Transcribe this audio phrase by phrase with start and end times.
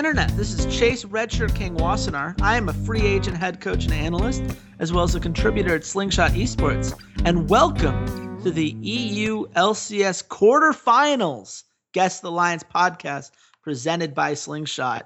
[0.00, 0.34] Internet.
[0.34, 2.34] This is Chase Redshirt King Wassenaar.
[2.40, 4.42] I am a free agent head coach and analyst,
[4.78, 6.98] as well as a contributor at Slingshot Esports.
[7.26, 15.02] And welcome to the EU LCS quarterfinals Guess the Lions podcast presented by Slingshot.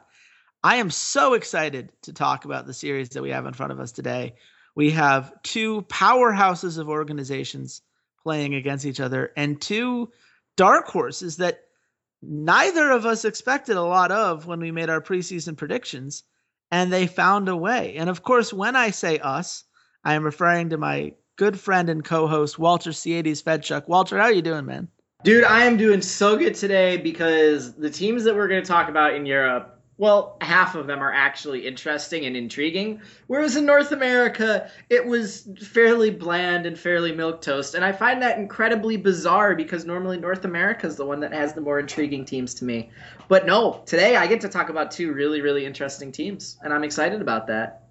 [0.62, 3.81] I am so excited to talk about the series that we have in front of
[3.81, 4.36] us today.
[4.77, 7.83] We have two powerhouses of organizations
[8.23, 10.12] playing against each other and two
[10.56, 11.64] dark horses that
[12.28, 16.25] neither of us expected a lot of when we made our preseason predictions,
[16.70, 17.97] and they found a way.
[17.97, 19.64] And of course, when I say us,
[20.05, 23.89] I am referring to my good friend and co-host Walter Ciades Fedchuk.
[23.89, 24.89] Walter, how are you doing, man?
[25.25, 28.89] Dude, I am doing so good today because the teams that we're going to talk
[28.89, 33.00] about in Europe well, half of them are actually interesting and intriguing.
[33.28, 37.75] Whereas in North America, it was fairly bland and fairly milk toast.
[37.75, 41.55] And I find that incredibly bizarre because normally North America is the one that has
[41.55, 42.91] the more intriguing teams to me.
[43.28, 46.58] But no, today I get to talk about two really, really interesting teams.
[46.62, 47.83] And I'm excited about that.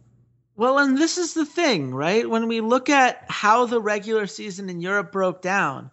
[0.57, 2.29] Well, and this is the thing, right?
[2.29, 5.89] When we look at how the regular season in Europe broke down,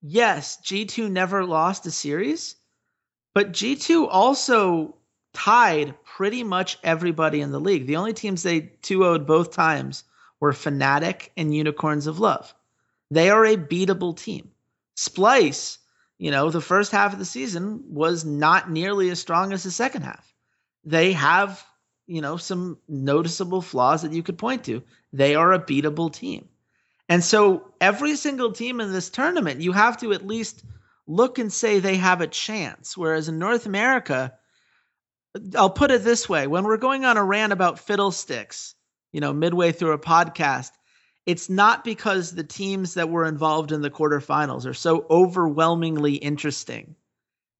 [0.00, 2.54] yes, G2 never lost a series,
[3.34, 4.94] but G2 also
[5.32, 7.86] tied pretty much everybody in the league.
[7.86, 10.04] The only teams they 2 0'd both times
[10.40, 12.54] were Fnatic and Unicorns of Love.
[13.10, 14.50] They are a beatable team.
[14.96, 15.78] Splyce,
[16.18, 19.70] you know, the first half of the season was not nearly as strong as the
[19.70, 20.32] second half.
[20.84, 21.64] They have,
[22.06, 24.82] you know, some noticeable flaws that you could point to.
[25.12, 26.48] They are a beatable team.
[27.08, 30.64] And so every single team in this tournament, you have to at least
[31.06, 32.96] look and say they have a chance.
[32.96, 34.34] Whereas in North America,
[35.56, 38.74] I'll put it this way: when we're going on a rant about fiddlesticks,
[39.12, 40.70] you know, midway through a podcast,
[41.26, 46.94] it's not because the teams that were involved in the quarterfinals are so overwhelmingly interesting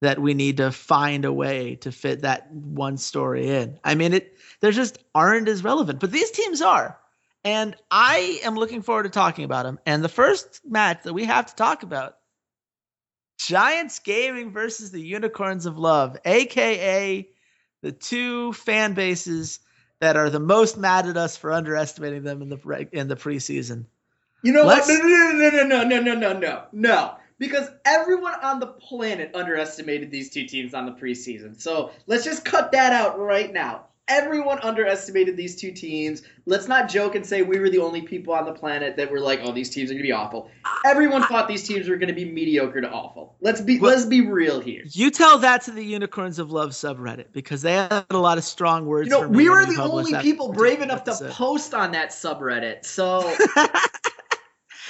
[0.01, 3.79] that we need to find a way to fit that one story in.
[3.85, 6.99] I mean, it they just aren't as relevant, but these teams are.
[7.45, 9.79] And I am looking forward to talking about them.
[9.87, 12.17] And the first match that we have to talk about
[13.39, 17.29] Giants Gaming versus the Unicorns of Love, aka
[17.81, 19.61] the two fan bases
[20.01, 23.87] that are the most mad at us for underestimating them in the in the preseason.
[24.43, 24.99] You know Let's, what?
[24.99, 27.15] No, no, no, no, no, no, no, no, no.
[27.39, 31.61] Because everyone on the planet underestimated these two teams on the preseason.
[31.61, 33.87] So let's just cut that out right now.
[34.09, 36.23] Everyone underestimated these two teams.
[36.47, 39.21] Let's not joke and say we were the only people on the planet that were
[39.21, 40.51] like, "Oh, these teams are going to be awful."
[40.85, 43.37] Everyone thought these teams were going to be mediocre to awful.
[43.41, 44.83] Let's be well, let's be real here.
[44.87, 48.45] You tell that to the Unicorns of Love subreddit because they had a lot of
[48.45, 49.09] strong words.
[49.09, 51.29] You know, we were the only people brave enough episode.
[51.29, 53.21] to post on that subreddit, so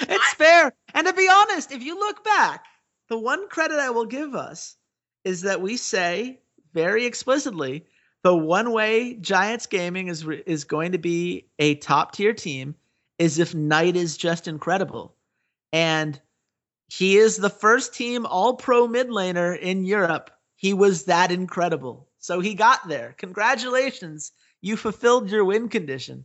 [0.01, 0.73] it's fair.
[0.95, 2.65] And to be honest, if you look back,
[3.09, 4.77] the one credit I will give us
[5.25, 6.41] is that we say
[6.73, 7.87] very explicitly
[8.23, 12.75] the one way Giants Gaming is is going to be a top tier team
[13.19, 15.15] is if Knight is just incredible,
[15.73, 16.21] and
[16.89, 20.31] he is the first team All Pro mid laner in Europe.
[20.57, 23.15] He was that incredible, so he got there.
[23.19, 26.25] Congratulations, you fulfilled your win condition.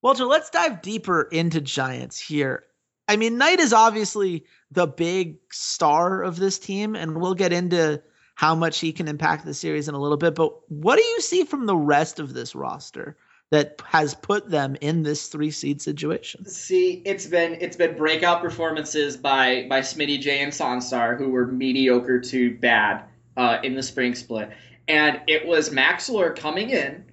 [0.00, 2.64] Walter, let's dive deeper into Giants here.
[3.08, 8.00] I mean, Knight is obviously the big star of this team, and we'll get into
[8.38, 10.36] how much he can impact the series in a little bit.
[10.36, 13.16] But what do you see from the rest of this roster
[13.50, 16.46] that has put them in this three seed situation?
[16.46, 21.48] See, it's been it's been breakout performances by by Smitty J and Sonstar, who were
[21.48, 23.06] mediocre to bad
[23.36, 24.50] uh, in the spring split,
[24.86, 27.06] and it was Maxlore coming in.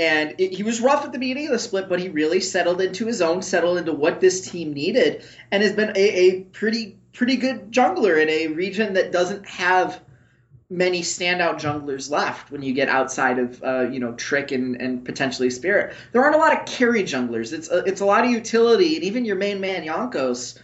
[0.00, 2.80] And it, he was rough at the beginning of the split, but he really settled
[2.80, 6.98] into his own, settled into what this team needed, and has been a, a pretty
[7.12, 10.00] pretty good jungler in a region that doesn't have
[10.72, 15.04] many standout junglers left when you get outside of uh, you know Trick and, and
[15.04, 15.94] potentially Spirit.
[16.12, 17.52] There aren't a lot of carry junglers.
[17.52, 20.58] It's a, it's a lot of utility, and even your main man Jankos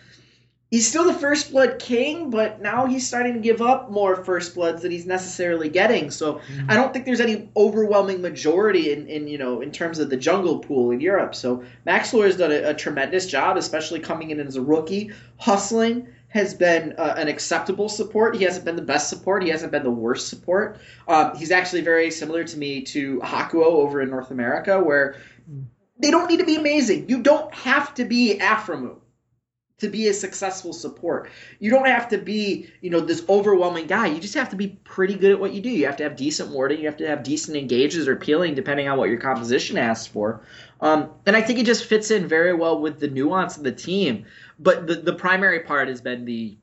[0.70, 4.54] he's still the first blood king, but now he's starting to give up more first
[4.54, 6.10] bloods that he's necessarily getting.
[6.10, 6.70] So mm-hmm.
[6.70, 10.16] I don't think there's any overwhelming majority in, in you know in terms of the
[10.16, 11.34] jungle pool in Europe.
[11.34, 16.08] So Max has done a, a, tremendous job, especially coming in as a rookie, hustling.
[16.28, 18.36] Has been uh, an acceptable support.
[18.36, 19.42] He hasn't been the best support.
[19.42, 20.78] He hasn't been the worst support.
[21.06, 25.16] Um, he's actually very similar to me to Hakuho over in North America, where
[25.98, 27.08] they don't need to be amazing.
[27.08, 28.98] You don't have to be Aphromoo
[29.78, 31.30] to be a successful support.
[31.60, 34.08] You don't have to be, you know, this overwhelming guy.
[34.08, 35.70] You just have to be pretty good at what you do.
[35.70, 36.80] You have to have decent warding.
[36.80, 40.42] You have to have decent engages or peeling, depending on what your composition asks for.
[40.80, 43.72] Um, and I think it just fits in very well with the nuance of the
[43.72, 44.26] team.
[44.58, 46.58] But the, the primary part has been the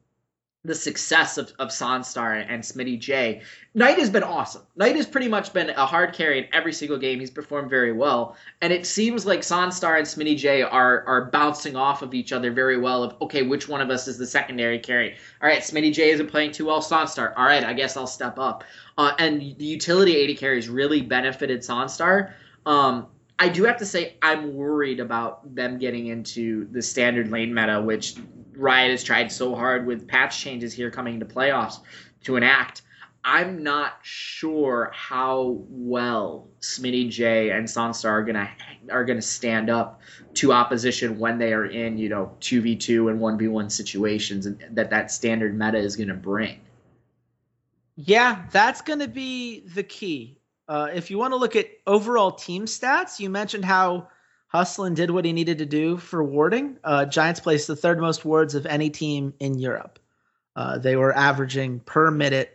[0.66, 3.42] the success of, of Sonstar and Smitty J.
[3.76, 4.64] Knight has been awesome.
[4.76, 7.20] Knight has pretty much been a hard carry in every single game.
[7.20, 8.36] He's performed very well.
[8.62, 12.52] And it seems like Sonstar and Smitty J are are bouncing off of each other
[12.52, 15.16] very well of okay, which one of us is the secondary carry?
[15.42, 17.34] All right, Smitty J isn't playing too well, Sonstar.
[17.38, 18.64] All right, I guess I'll step up.
[18.98, 22.34] Uh, and the utility AD carries really benefited Sonstar.
[22.66, 27.54] Um, I do have to say I'm worried about them getting into the standard lane
[27.54, 28.16] meta, which
[28.56, 31.80] Riot has tried so hard with patch changes here coming into playoffs
[32.24, 32.84] to enact.
[33.28, 38.50] I'm not sure how well Smitty J and Sonstar are gonna
[38.92, 40.00] are gonna stand up
[40.36, 43.70] to opposition when they are in you know two v two and one v one
[43.70, 46.62] situations, and that that standard meta is gonna bring.
[47.96, 50.38] Yeah, that's gonna be the key.
[50.68, 54.08] Uh, if you want to look at overall team stats, you mentioned how
[54.48, 56.78] Hustlin did what he needed to do for warding.
[56.84, 60.00] Uh, Giants placed the third most wards of any team in Europe.
[60.56, 62.52] Uh, they were averaging per minute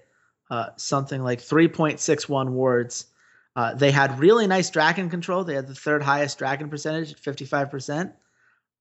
[0.50, 3.06] uh, something like 3.61 wards.
[3.54, 5.44] Uh, they had really nice dragon control.
[5.44, 8.12] They had the third highest dragon percentage at 55%.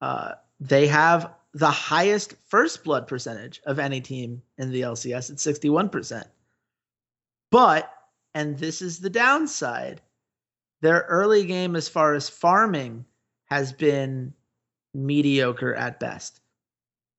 [0.02, 5.38] Uh, they have the highest first blood percentage of any team in the LCS at
[5.38, 6.24] 61%.
[7.52, 7.92] But,
[8.34, 10.02] and this is the downside,
[10.82, 13.06] their early game as far as farming
[13.46, 14.34] has been
[14.94, 16.40] mediocre at best.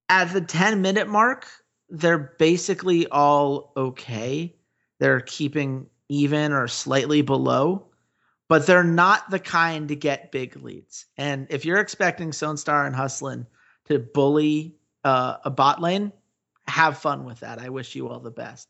[0.08, 1.46] At the 10 minute mark,
[1.88, 4.56] they're basically all okay.
[4.98, 7.86] They're keeping even or slightly below,
[8.48, 11.06] but they're not the kind to get big leads.
[11.16, 13.46] And if you're expecting Sonstar and Hustlin
[13.86, 16.12] to bully uh, a bot lane,
[16.66, 17.58] have fun with that.
[17.58, 18.68] I wish you all the best.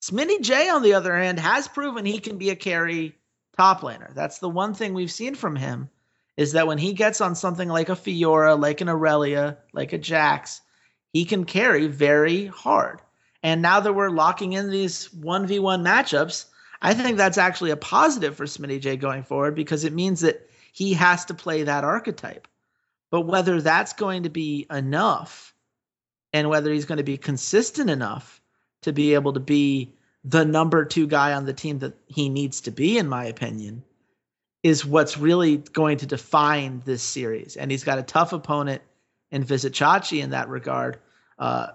[0.00, 3.16] Smitty J, on the other hand, has proven he can be a carry
[3.56, 4.14] top laner.
[4.14, 5.90] That's the one thing we've seen from him
[6.36, 9.98] is that when he gets on something like a Fiora, like an Irelia, like a
[9.98, 10.60] Jax,
[11.12, 13.02] he can carry very hard.
[13.42, 16.44] And now that we're locking in these 1v1 matchups,
[16.80, 20.48] I think that's actually a positive for Smitty J going forward because it means that
[20.72, 22.46] he has to play that archetype.
[23.10, 25.54] But whether that's going to be enough
[26.32, 28.40] and whether he's going to be consistent enough
[28.82, 29.92] to be able to be
[30.24, 33.82] the number two guy on the team that he needs to be, in my opinion,
[34.62, 37.56] is what's really going to define this series.
[37.56, 38.82] And he's got a tough opponent
[39.30, 40.98] in Vizicsacsi in that regard.
[41.38, 41.68] Uh,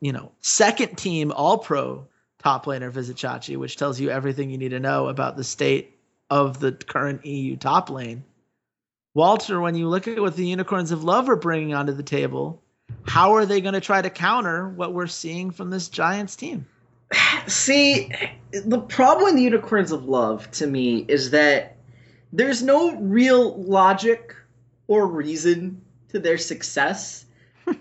[0.00, 2.06] you know, second team All Pro
[2.38, 5.98] top laner Vizicsacsi, which tells you everything you need to know about the state
[6.30, 8.24] of the current EU top lane.
[9.14, 12.62] Walter, when you look at what the Unicorns of Love are bringing onto the table,
[13.16, 16.66] how are they going to try to counter what we're seeing from this Giants team?
[17.46, 18.12] See,
[18.52, 21.76] the problem with the Unicorns of Love to me is that
[22.32, 24.34] there's no real logic
[24.86, 27.24] or reason to their success.
[27.66, 27.72] I,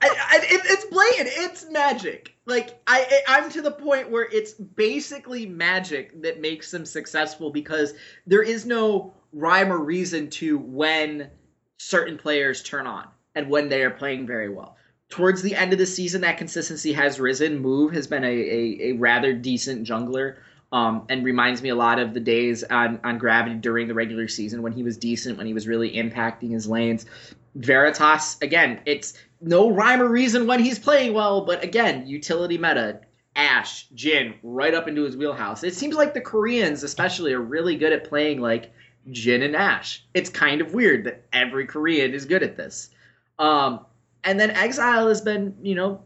[0.00, 1.28] I, it, it's blatant.
[1.32, 2.34] It's magic.
[2.46, 7.92] Like I, I'm to the point where it's basically magic that makes them successful because
[8.26, 11.28] there is no rhyme or reason to when
[11.76, 13.06] certain players turn on
[13.38, 14.76] and when they are playing very well.
[15.08, 17.60] Towards the end of the season, that consistency has risen.
[17.60, 20.36] Move has been a, a, a rather decent jungler
[20.72, 24.26] um, and reminds me a lot of the days on, on Gravity during the regular
[24.26, 27.06] season when he was decent, when he was really impacting his lanes.
[27.54, 33.00] Veritas, again, it's no rhyme or reason when he's playing well, but again, utility meta.
[33.36, 35.62] Ash, Jin, right up into his wheelhouse.
[35.62, 38.72] It seems like the Koreans, especially, are really good at playing like
[39.12, 40.04] Jin and Ash.
[40.12, 42.90] It's kind of weird that every Korean is good at this.
[43.38, 43.84] Um,
[44.24, 46.02] and then Exileh has been, you know,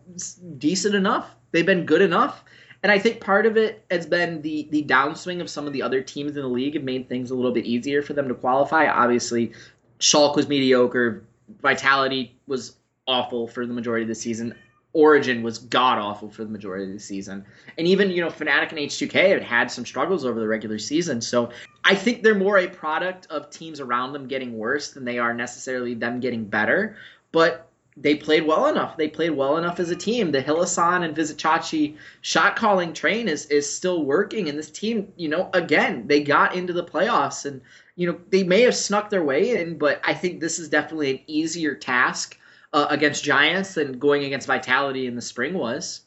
[0.58, 1.34] decent enough.
[1.50, 2.44] They've been good enough.
[2.82, 5.82] And I think part of it has been the the downswing of some of the
[5.82, 8.34] other teams in the league have made things a little bit easier for them to
[8.34, 8.86] qualify.
[8.86, 9.52] Obviously,
[10.00, 11.24] Schalke was mediocre.
[11.60, 14.54] Vitality was awful for the majority of the season.
[14.94, 17.44] Origin was god awful for the majority of the season.
[17.78, 21.20] And even, you know, Fnatic and H2K had had some struggles over the regular season.
[21.20, 21.50] So
[21.84, 25.32] I think they're more a product of teams around them getting worse than they are
[25.32, 26.96] necessarily them getting better.
[27.32, 28.96] But they played well enough.
[28.96, 30.32] They played well enough as a team.
[30.32, 34.48] The Hylissang and Vizicsacsi shot calling train is, is still working.
[34.48, 37.60] And this team, you know, again, they got into the playoffs and,
[37.96, 41.10] you know, they may have snuck their way in, but I think this is definitely
[41.10, 42.38] an easier task
[42.72, 46.02] uh, against Giants than going against Vitality in the spring was.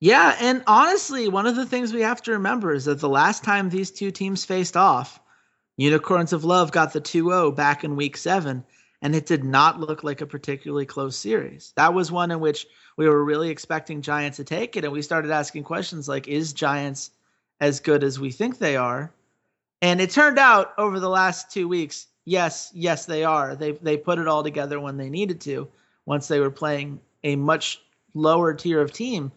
[0.00, 3.44] Yeah, and honestly, one of the things we have to remember is that the last
[3.44, 5.20] time these two teams faced off,
[5.78, 8.64] Unicorns of Love got the 2 0 back in week seven,
[9.02, 11.72] and it did not look like a particularly close series.
[11.76, 15.02] That was one in which we were really expecting Giants to take it, and we
[15.02, 17.10] started asking questions like, is Giants
[17.60, 19.12] as good as we think they are?
[19.82, 23.54] And it turned out over the last two weeks, yes, yes, they are.
[23.54, 25.68] They they put it all together when they needed to.
[26.06, 27.82] Once they were playing a much
[28.14, 29.30] lower tier of team,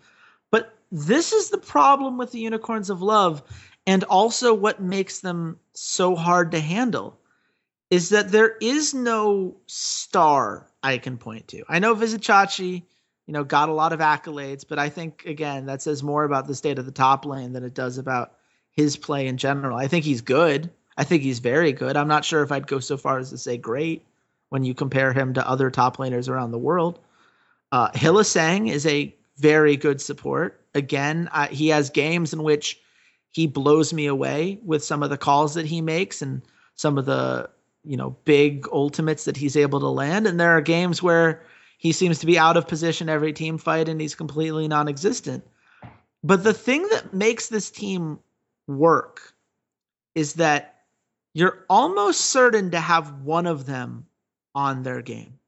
[0.52, 3.44] but this is the problem with the Unicorns of Love,
[3.86, 7.19] and also what makes them so hard to handle
[7.90, 11.64] is that there is no star I can point to.
[11.68, 12.84] I know Vizicsacsi,
[13.26, 16.48] you know, got a lot of accolades, but I think again that says more about
[16.48, 18.34] the state of the top lane than it does about
[18.72, 19.78] his play in general.
[19.78, 20.70] I think he's good.
[20.98, 21.98] I think he's very good.
[21.98, 24.06] I'm not sure if I'd go so far as to say great
[24.50, 27.00] when you compare him to other top laners around the world.
[27.72, 30.60] Uh, Hylissang is a very good support.
[30.76, 32.80] Again, uh, he has games in which
[33.32, 36.42] he blows me away with some of the calls that he makes and
[36.76, 37.50] some of the
[37.84, 40.28] you know big ultimates that he's able to land.
[40.28, 41.44] And there are games where
[41.78, 45.46] he seems to be out of position every team fight and he's completely non-existent.
[46.24, 48.20] But the thing that makes this team
[48.68, 49.34] work
[50.14, 50.82] is that
[51.34, 54.06] you're almost certain to have one of them
[54.54, 55.40] on their game.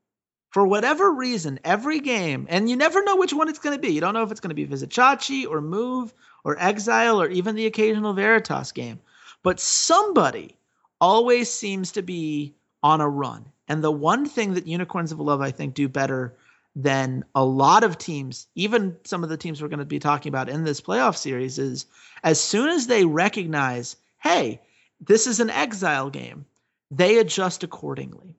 [0.51, 3.93] For whatever reason, every game, and you never know which one it's going to be.
[3.93, 7.55] You don't know if it's going to be Vizicsacsi or Move or Exileh or even
[7.55, 8.99] the occasional Veritas game.
[9.43, 10.57] But somebody
[11.01, 12.53] always seems to be
[12.83, 13.45] on a run.
[13.67, 16.35] And the one thing that Unicorns of Love, I think, do better
[16.75, 20.29] than a lot of teams, even some of the teams we're going to be talking
[20.29, 21.85] about in this playoff series, is
[22.23, 24.61] as soon as they recognize, hey,
[25.01, 26.45] this is an exile game,
[26.89, 28.37] they adjust accordingly.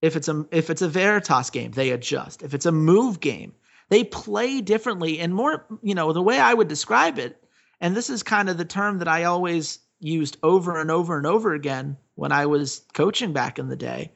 [0.00, 2.42] If it's a if it's a Veritas game, they adjust.
[2.42, 3.54] If it's a move game,
[3.88, 7.42] they play differently and more, you know, the way I would describe it,
[7.80, 11.26] and this is kind of the term that I always used over and over and
[11.26, 14.12] over again when I was coaching back in the day,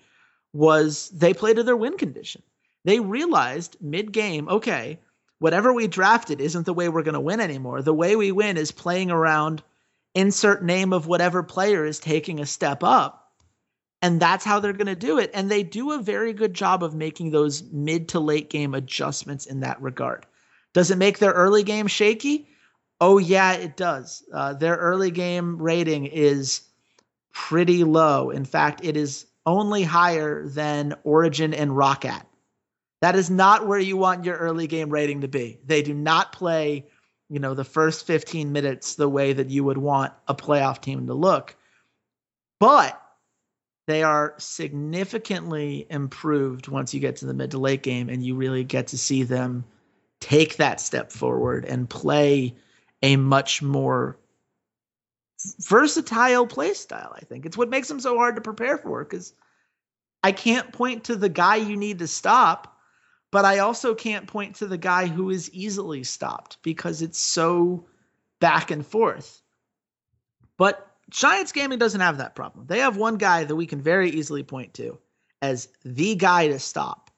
[0.53, 2.43] was they play to their win condition.
[2.85, 4.99] They realized mid game, okay,
[5.39, 7.83] whatever we drafted isn't the way we're going to win anymore.
[7.83, 9.63] The way we win is playing around
[10.15, 13.33] insert name of whatever player is taking a step up.
[14.01, 15.31] And that's how they're going to do it.
[15.35, 19.47] And they do a very good job of making those mid to late game adjustments
[19.47, 20.25] in that regard.
[20.73, 22.49] Does it make their early game shaky?
[23.01, 24.23] Oh, yeah, it does.
[24.33, 26.63] Uh, their early game rating is
[27.47, 28.31] pretty low.
[28.31, 32.27] In fact, it is only higher than Origin and Roccat.
[33.01, 35.61] That is not where you want your early game rating to be.
[35.65, 36.87] They do not play,
[37.31, 41.07] you know, the first 15 minutes the way that you would want a playoff team
[41.07, 41.57] to look.
[42.59, 43.01] But
[43.87, 48.35] they are significantly improved once you get to the mid to late game and you
[48.35, 49.65] really get to see them
[50.21, 52.57] take that step forward and play
[53.01, 54.19] a much more
[55.61, 57.13] versatile play style.
[57.17, 59.33] I think it's what makes them so hard to prepare for because
[60.23, 62.77] I can't point to the guy you need to stop,
[63.31, 67.87] but I also can't point to the guy who is easily stopped because it's so
[68.41, 69.43] back and forth.
[70.57, 72.67] But Giants Gaming doesn't have that problem.
[72.67, 74.99] They have one guy that we can very easily point to
[75.41, 77.11] as the guy to stop,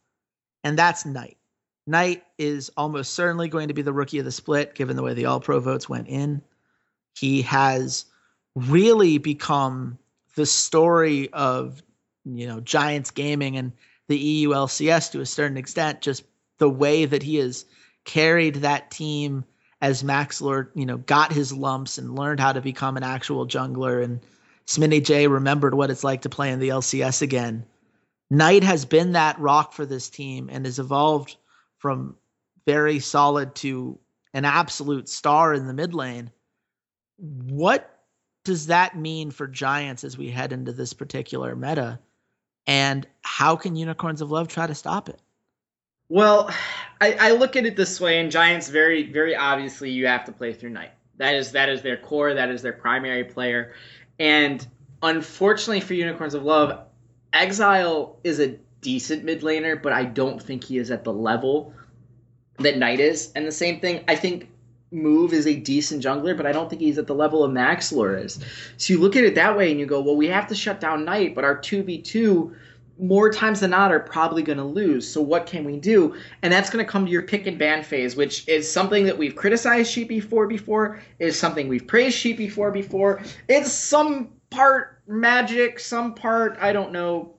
[0.62, 1.39] and that's Knight.
[1.87, 5.15] Knight is almost certainly going to be the rookie of the split, given the way
[5.15, 6.43] the All Pro votes went in.
[7.17, 8.05] He has
[8.55, 9.99] really become
[10.35, 11.83] the story of
[12.25, 13.73] you know Giants gaming and
[14.09, 16.00] the EULCS to a certain extent.
[16.00, 16.25] Just
[16.59, 17.64] the way that he has
[18.05, 19.45] carried that team
[19.81, 24.02] as Maxlore, you know, got his lumps and learned how to become an actual jungler,
[24.05, 24.21] and
[24.67, 27.64] Smitty J remembered what it's like to play in the LCS again.
[28.31, 31.37] Knight has been that rock for this team and has evolved
[31.79, 32.17] from
[32.67, 33.99] very solid to
[34.35, 36.31] an absolute star in the mid lane.
[37.21, 37.99] What
[38.45, 41.99] does that mean for Giants as we head into this particular meta?
[42.67, 45.21] And how can Unicorns of Love try to stop it?
[46.09, 46.50] Well,
[47.00, 50.33] I, I look at it this way, and Giants very, very obviously you have to
[50.33, 50.91] play through Knight.
[51.19, 53.75] That is that is their core, that is their primary player.
[54.19, 54.67] And
[55.03, 56.87] unfortunately for Unicorns of Love,
[57.33, 61.75] Exileh is a decent mid laner, but I don't think he is at the level
[62.59, 63.33] that Knight is.
[63.35, 64.49] And the same thing, I think
[64.92, 68.25] Move is a decent jungler, but I don't think he's at the level of Maxlore
[68.25, 68.40] is.
[68.76, 70.80] So you look at it that way and you go, well, we have to shut
[70.80, 72.54] down Knight, but our 2v2
[72.99, 75.11] more times than not are probably going to lose.
[75.11, 76.14] So what can we do?
[76.42, 79.16] And that's going to come to your pick and ban phase, which is something that
[79.16, 83.23] we've criticized Sheepy for before, is something we've praised Sheepy for before.
[83.49, 87.35] It's some part magic, some part I don't know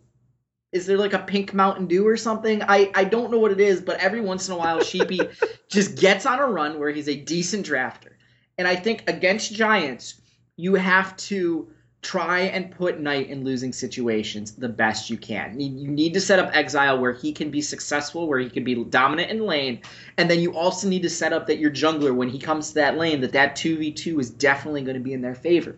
[0.72, 2.62] is there like a pink Mountain Dew or something?
[2.64, 5.20] I, I don't know what it is, but every once in a while, Sheepy
[5.70, 8.14] just gets on a run where he's a decent drafter.
[8.58, 10.22] And I think against Giants,
[10.56, 11.70] you have to
[12.02, 15.60] try and put Knight in losing situations the best you can.
[15.60, 18.84] You need to set up Exileh where he can be successful, where he can be
[18.86, 19.82] dominant in lane,
[20.18, 22.76] and then you also need to set up that your jungler, when he comes to
[22.76, 25.76] that lane, that that 2v2 is definitely going to be in their favor.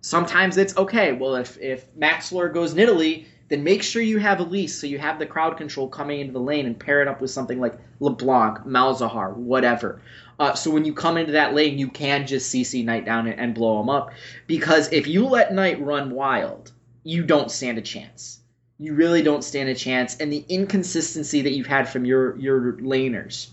[0.00, 1.12] Sometimes it's okay.
[1.12, 5.18] Well, if if Maxlore goes Nidalee, then make sure you have Elise so you have
[5.18, 8.58] the crowd control coming into the lane and pair it up with something like LeBlanc,
[8.60, 10.00] Malzahar, whatever.
[10.38, 13.40] Uh, so when you come into that lane, you can just CC Knight down and,
[13.40, 14.12] and blow him up.
[14.46, 16.70] Because if you let Knight run wild,
[17.02, 18.40] you don't stand a chance.
[18.78, 20.16] You really don't stand a chance.
[20.18, 23.48] And the inconsistency that you've had from your your laners.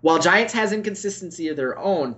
[0.00, 2.16] While Giants has inconsistency of their own,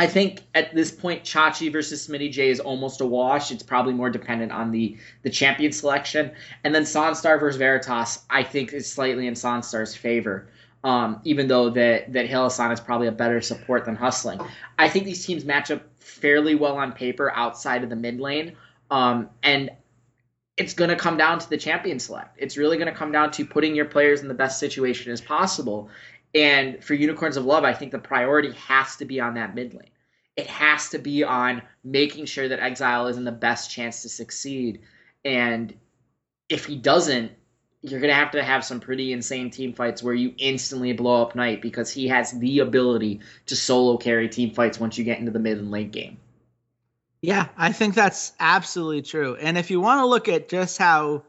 [0.00, 3.50] I think at this point, Chachi versus Smitty J is almost a wash.
[3.50, 6.30] It's probably more dependent on the the champion selection,
[6.62, 10.48] and then Sonstar versus Veritas, I think is slightly in Sonstar's favor.
[10.84, 14.40] Um, even though that that Hylissang is probably a better support than Hustlin,
[14.78, 18.54] I think these teams match up fairly well on paper outside of the mid lane,
[18.92, 19.70] um, and
[20.56, 22.36] it's going to come down to the champion select.
[22.38, 25.20] It's really going to come down to putting your players in the best situation as
[25.20, 25.88] possible.
[26.34, 29.74] And for Unicorns of Love, I think the priority has to be on that mid
[29.74, 29.90] lane.
[30.36, 34.08] It has to be on making sure that Exileh is in the best chance to
[34.08, 34.82] succeed.
[35.24, 35.74] And
[36.48, 37.32] if he doesn't,
[37.82, 41.22] you're going to have to have some pretty insane team fights where you instantly blow
[41.22, 45.18] up Knight because he has the ability to solo carry team fights once you get
[45.18, 46.18] into the mid and late game.
[47.20, 49.34] Yeah, I think that's absolutely true.
[49.36, 51.24] And if you want to look at just how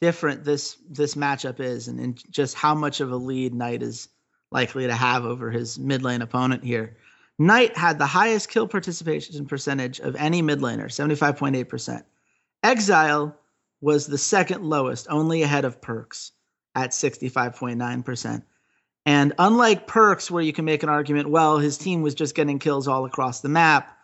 [0.00, 4.08] different this this matchup is and, and just how much of a lead Knight is
[4.50, 6.96] likely to have over his mid lane opponent here.
[7.38, 12.04] Knight had the highest kill participation percentage of any mid laner, 75.8%.
[12.64, 13.34] Exileh
[13.80, 16.30] was the second lowest, only ahead of Perkz
[16.74, 18.42] at 65.9%.
[19.06, 22.58] And unlike Perkz, where you can make an argument, well, his team was just getting
[22.58, 23.98] kills all across the map,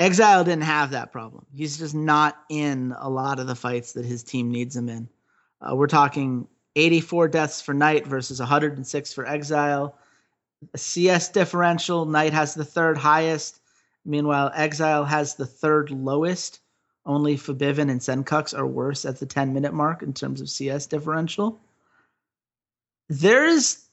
[0.00, 1.46] Exileh didn't have that problem.
[1.54, 5.08] He's just not in a lot of the fights that his team needs him in.
[5.62, 9.92] Uh, we're talking 84 deaths for Knight versus 106 for Exileh.
[10.74, 13.60] A CS differential, Knight has the third highest.
[14.04, 16.60] Meanwhile, Exileh has the third lowest.
[17.04, 20.86] Only Forbidden and SencuX are worse at the 10 minute mark in terms of CS
[20.86, 21.60] differential.
[23.08, 23.84] There's,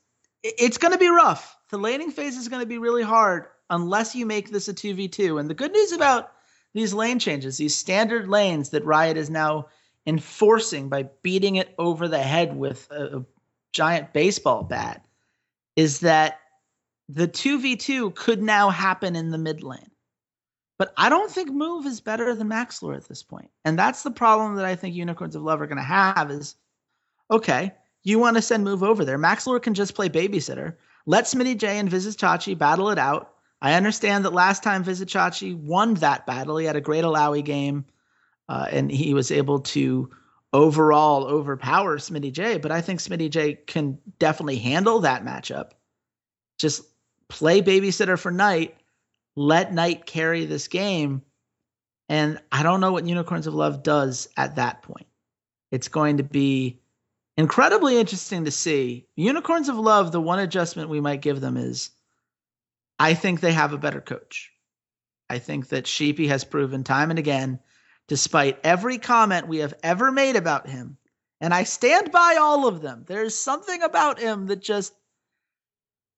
[0.43, 1.57] it's going to be rough.
[1.69, 5.39] The laning phase is going to be really hard unless you make this a 2v2.
[5.39, 6.31] And the good news about
[6.73, 9.67] these lane changes, these standard lanes that Riot is now
[10.09, 13.25] enforcing by beating it over the head with a, a
[13.71, 15.05] giant baseball bat
[15.75, 16.39] is that
[17.07, 19.91] the 2v2 could now happen in the mid lane.
[20.79, 23.51] But I don't think Move is better than Maxlore at this point.
[23.65, 26.55] And that's the problem that I think Unicorns of Love are going to have is
[27.29, 29.19] okay, you want to send Move over there.
[29.19, 30.75] Maxlore can just play babysitter.
[31.05, 33.33] Let Smitty J and Vizicsacsi battle it out.
[33.61, 36.57] I understand that last time Vizicsacsi won that battle.
[36.57, 37.85] He had a great Illaoi game
[38.49, 40.09] uh, and he was able to
[40.51, 42.57] overall overpower Smitty J.
[42.57, 45.71] But I think Smitty J can definitely handle that matchup.
[46.57, 46.81] Just
[47.27, 48.75] play babysitter for Knight,
[49.35, 51.21] let Knight carry this game.
[52.09, 55.05] And I don't know what Unicorns of Love does at that point.
[55.71, 56.81] It's going to be
[57.37, 59.05] incredibly interesting to see.
[59.15, 61.91] Unicorns of Love, the one adjustment we might give them is
[62.97, 64.51] I think they have a better coach.
[65.29, 67.59] I think that Sheepy has proven time and again
[68.09, 70.97] despite every comment we have ever made about him.
[71.39, 73.05] And I stand by all of them.
[73.07, 74.93] There's something about him that just,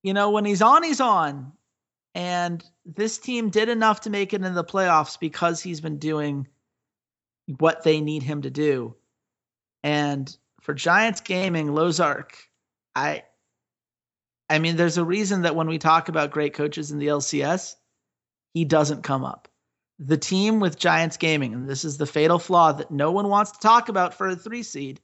[0.02, 1.52] you know, when he's on, he's on.
[2.16, 6.48] And this team did enough to make it in the playoffs because he's been doing
[7.60, 8.96] what they need him to do.
[9.84, 12.36] And for Giants Gaming, Lozark,
[12.96, 13.24] I
[14.50, 17.76] I mean, there's a reason that when we talk about great coaches in the LCS,
[18.54, 19.48] he doesn't come up
[20.04, 23.52] the team with Giants Gaming, and this is the fatal flaw that no one wants
[23.52, 25.00] to talk about for a three seed,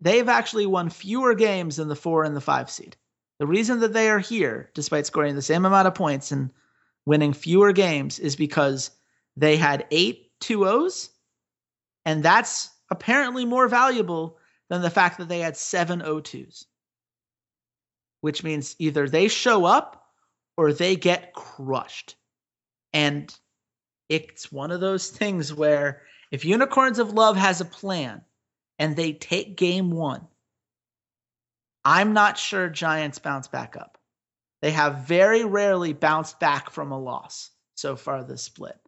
[0.00, 2.96] they've actually won fewer games than the four and the five seed.
[3.40, 6.52] The reason that they are here, despite scoring the same amount of points and
[7.04, 8.92] winning fewer games, is because
[9.36, 11.08] they had eight 2-0s,
[12.04, 16.66] and that's apparently more valuable than the fact that they had seven 0-2s.
[18.20, 20.06] which means either they show up
[20.56, 22.14] or they get crushed.
[22.92, 23.36] And
[24.14, 28.22] it's one of those things where if Unicorns of Love has a plan
[28.78, 30.26] and they take game one,
[31.84, 33.98] I'm not sure Giants bounce back up.
[34.62, 38.78] They have very rarely bounced back from a loss so far this split.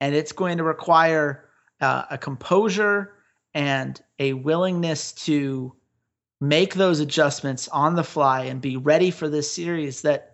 [0.00, 1.48] And it's going to require
[1.80, 3.12] uh, a composure
[3.52, 5.76] and a willingness to
[6.40, 10.33] make those adjustments on the fly and be ready for this series that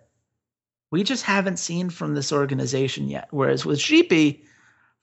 [0.91, 3.29] we just haven't seen from this organization yet.
[3.31, 4.43] Whereas with Sheepy,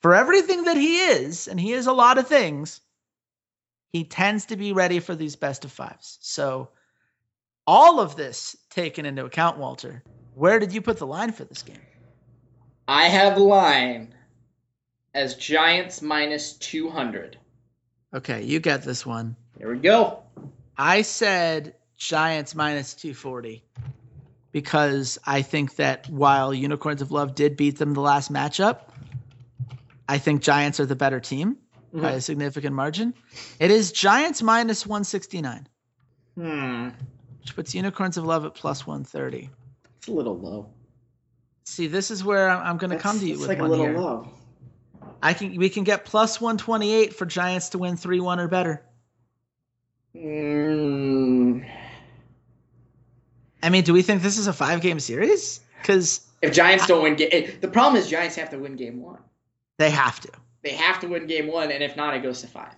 [0.00, 2.80] for everything that he is, and he is a lot of things,
[3.90, 6.18] he tends to be ready for these best of fives.
[6.20, 6.68] So
[7.66, 11.62] all of this taken into account, Walter, where did you put the line for this
[11.62, 11.80] game?
[12.86, 14.14] I have line
[15.14, 17.38] as Giants minus 200.
[18.14, 19.36] Okay, you get this one.
[19.58, 20.22] Here we go.
[20.76, 23.64] I said Giants minus 240
[24.52, 28.90] because I think that while Unicorns of Love did beat them the last matchup,
[30.08, 31.56] I think Giants are the better team
[31.88, 32.00] mm-hmm.
[32.00, 33.14] by a significant margin.
[33.60, 35.68] It is Giants minus 169.
[36.36, 36.88] Hmm
[37.48, 39.48] which puts Unicorns of Love at plus 130.
[39.96, 40.68] It's a little low.
[41.64, 43.86] See, this is where I'm, going to come to you with like one a little
[43.86, 43.98] here.
[43.98, 44.28] low.
[45.22, 48.82] I can we can get plus 128 for Giants to win 3-1 or better.
[50.14, 51.66] Mm.
[53.62, 55.60] I mean, do we think this is a five game series?
[55.80, 59.18] Because if Giants don't win game, the problem is Giants have to win game one.
[59.78, 60.30] They have to.
[60.62, 62.74] They have to win game one, and if not, it goes to five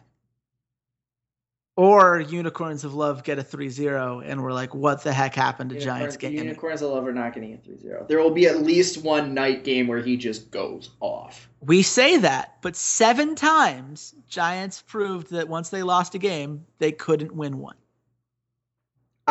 [1.81, 5.77] or Unicorns of Love get a 3-0 and we're like, what the heck happened to
[5.77, 6.35] Unicorn, Giants game?
[6.35, 8.07] Unicorns of Love are not getting a 3-0.
[8.07, 11.49] There will be at least one night game where he just goes off.
[11.63, 16.93] We say that, but seven times Giants proved that once they lost a game, they
[16.93, 17.77] couldn't win one.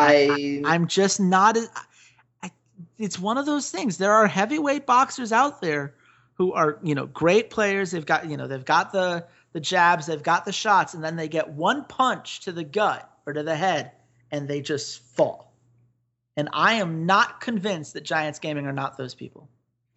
[0.00, 1.68] I, I am just not as
[2.42, 2.50] I,
[2.98, 3.96] it's one of those things.
[3.96, 5.94] There are heavyweight boxers out there
[6.34, 7.90] who are, you know, great players.
[7.90, 11.16] They've got, you know, they've got the the jabs, they've got the shots, and then
[11.16, 13.92] they get one punch to the gut or to the head
[14.30, 15.52] and they just fall.
[16.36, 19.48] And I am not convinced that Giants Gaming are not those people.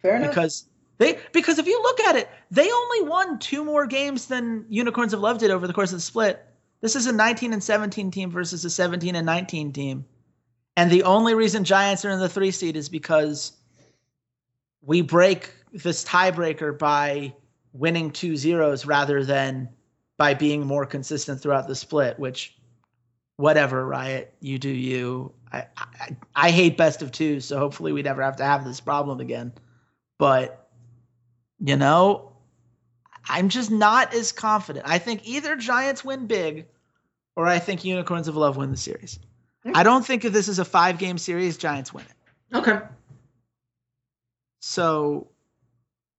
[0.02, 0.30] Fair enough.
[0.30, 0.66] Because
[0.98, 5.12] they because if you look at it, they only won two more games than Unicorns
[5.12, 6.44] of Love did over the course of the split.
[6.84, 10.04] This is a 19 and 17 team versus a 17 and 19 team.
[10.76, 13.52] And the only reason Giants are in the three seed is because
[14.82, 17.32] we break this tiebreaker by
[17.72, 19.70] winning two zeros rather than
[20.18, 22.54] by being more consistent throughout the split, which
[23.38, 25.32] whatever, Riot, you do you.
[25.50, 28.80] I, I, I hate best of two, so hopefully we never have to have this
[28.80, 29.54] problem again.
[30.18, 30.68] But
[31.60, 32.32] you know,
[33.26, 34.84] I'm just not as confident.
[34.86, 36.66] I think either Giants win big
[37.36, 39.18] or I think Unicorns of Love win the series.
[39.72, 42.56] I don't think if this is a five game series, Giants win it.
[42.56, 42.80] Okay.
[44.60, 45.28] So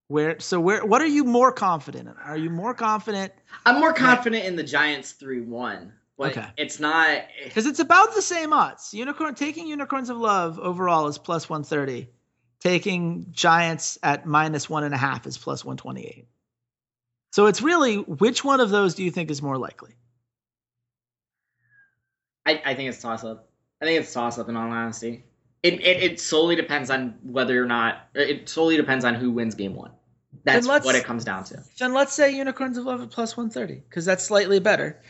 [0.08, 2.16] where so where what are you more confident in?
[2.24, 3.34] Are you more confident?
[3.66, 5.92] I'm more confident that, in the Giants 3-1.
[6.18, 6.48] But okay.
[6.58, 7.26] it's not eh.
[7.44, 8.94] because it's about the same odds.
[8.94, 12.10] Unicorn taking Unicorns of Love overall is plus 130.
[12.62, 16.28] Taking Giants at minus one and a half is plus 128.
[17.32, 19.96] So it's really which one of those do you think is more likely?
[22.46, 23.50] I, I think it's toss up.
[23.82, 25.24] I think it's toss up in all honesty.
[25.64, 29.56] It, it, it solely depends on whether or not it solely depends on who wins
[29.56, 29.92] game one.
[30.44, 31.64] That's what it comes down to.
[31.80, 35.02] Then let's say Unicorns of Love at plus one thirty because that's slightly better.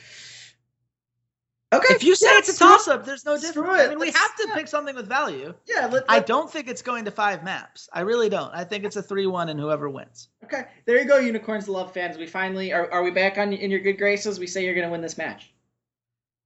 [1.74, 1.93] Okay.
[1.93, 3.82] If you say yeah, it's a toss up, there's no difference.
[3.82, 4.56] I mean, we have to yeah.
[4.56, 5.54] pick something with value.
[5.67, 5.82] Yeah.
[5.82, 7.89] Let, let, I don't think it's going to five maps.
[7.91, 8.54] I really don't.
[8.54, 10.30] I think it's a three-one, and whoever wins.
[10.45, 10.65] Okay.
[10.86, 12.17] There you go, Unicorns of Love fans.
[12.17, 12.89] We finally are.
[12.91, 14.39] Are we back on in your good graces?
[14.39, 15.52] We say you're going to win this match.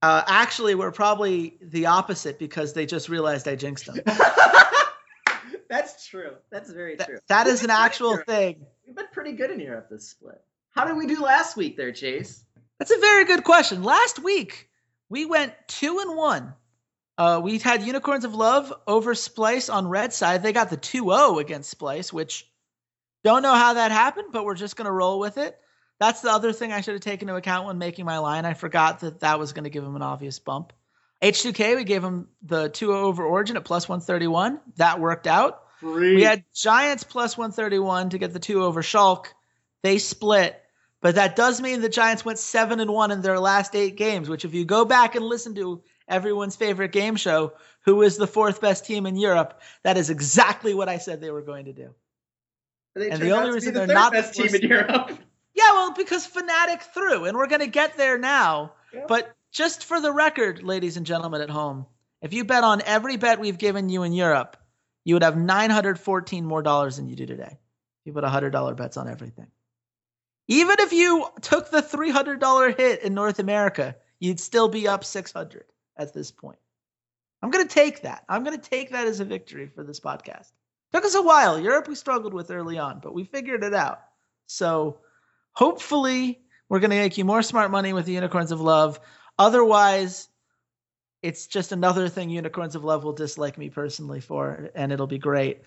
[0.02, 4.00] Uh, actually, we're probably the opposite because they just realized I jinxed them.
[5.68, 6.32] That's true.
[6.50, 7.18] That's very true.
[7.28, 8.66] that is an actual thing.
[8.86, 10.40] We've been pretty good in Europe this split.
[10.70, 12.44] How did we do last week there, Chase?
[12.78, 13.82] That's a very good question.
[13.82, 14.68] Last week
[15.08, 16.54] we went two and one.
[17.18, 20.42] Uh, we had Unicorns of Love over Splyce on red side.
[20.42, 22.50] They got the 2-0 against Splyce, which
[23.22, 25.58] don't know how that happened, but we're just gonna roll with it.
[26.00, 28.46] That's the other thing I should have taken into account when making my line.
[28.46, 30.72] I forgot that that was going to give him an obvious bump.
[31.22, 34.60] H2K, we gave him the 2 over Origin at plus 131.
[34.76, 35.64] That worked out.
[35.78, 36.16] Free.
[36.16, 39.26] We had Giants plus 131 to get the 2 over Schalke.
[39.82, 40.60] They split.
[41.02, 44.28] But that does mean the Giants went 7 and 1 in their last eight games,
[44.28, 47.52] which, if you go back and listen to everyone's favorite game show,
[47.84, 51.30] who is the fourth best team in Europe, that is exactly what I said they
[51.30, 51.94] were going to do.
[52.94, 55.18] and the only reason the they're not the best team in Europe.
[55.54, 58.72] Yeah, well, because Fnatic threw, and we're going to get there now.
[59.08, 61.86] But just for the record, ladies and gentlemen at home,
[62.22, 64.56] If you bet on every bet we've given you in Europe,
[65.04, 67.58] you would have 914 more dollars than you do today.
[68.04, 69.46] You put $100 bets on everything.
[70.48, 75.64] Even if you took the $300 hit in North America, you'd still be up 600
[75.96, 76.58] at this point.
[77.42, 78.24] I'm going to take that.
[78.28, 80.50] I'm going to take that as a victory for this podcast.
[80.92, 81.58] Took us a while.
[81.58, 84.00] Europe we struggled with early on, but we figured it out.
[84.46, 84.98] So
[85.52, 89.00] hopefully we're going to make you more smart money with the Unicorns of Love.
[89.38, 90.28] Otherwise,
[91.22, 95.18] it's just another thing Unicorns of Love will dislike me personally for, and it'll be
[95.18, 95.62] great.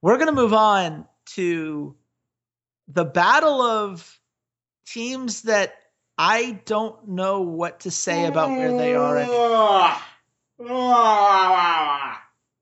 [0.00, 1.96] We're going to move on to
[2.88, 4.20] the battle of
[4.86, 5.74] teams that
[6.16, 9.98] I don't know what to say about where they are.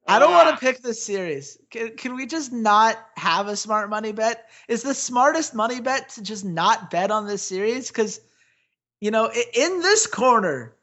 [0.06, 1.58] I don't want to pick this series.
[1.70, 4.50] Can, can we just not have a smart money bet?
[4.68, 7.88] Is the smartest money bet to just not bet on this series?
[7.88, 8.20] Because,
[9.00, 10.74] you know, in this corner,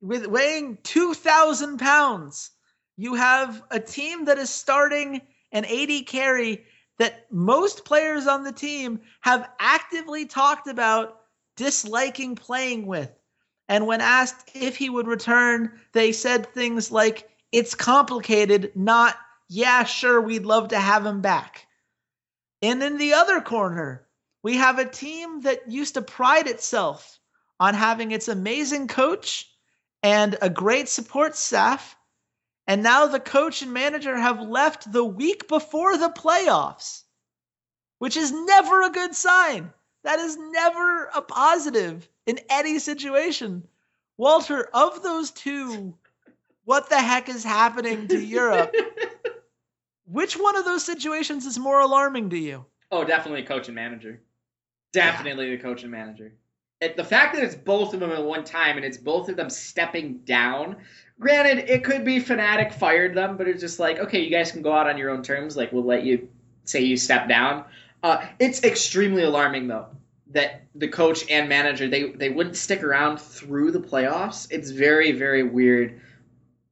[0.00, 2.50] with weighing 2,000 pounds,
[2.96, 6.64] you have a team that is starting an AD carry
[6.98, 11.20] that most players on the team have actively talked about
[11.56, 13.10] disliking playing with.
[13.68, 19.16] And when asked if he would return, they said things like, it's complicated, not,
[19.48, 21.66] yeah, sure, we'd love to have him back.
[22.62, 24.06] And in the other corner,
[24.42, 27.18] we have a team that used to pride itself
[27.58, 29.50] on having its amazing coach
[30.02, 31.96] and a great support staff.
[32.66, 37.02] And now the coach and manager have left the week before the playoffs,
[37.98, 39.72] which is never a good sign.
[40.04, 43.66] That is never a positive in any situation.
[44.16, 45.96] Walter, of those two,
[46.66, 48.74] what the heck is happening to Europe?
[50.06, 52.66] Which one of those situations is more alarming to you?
[52.90, 54.20] Oh, definitely coach and manager.
[54.92, 55.56] Definitely yeah.
[55.56, 56.32] the coach and manager.
[56.80, 59.36] It, the fact that it's both of them at one time and it's both of
[59.36, 60.76] them stepping down.
[61.18, 64.60] Granted, it could be Fnatic fired them, but it's just like, okay, you guys can
[64.60, 65.56] go out on your own terms.
[65.56, 66.28] Like, we'll let you
[66.64, 67.64] say you step down.
[68.02, 69.86] Uh, it's extremely alarming though
[70.32, 74.46] that the coach and manager they they wouldn't stick around through the playoffs.
[74.50, 76.00] It's very very weird.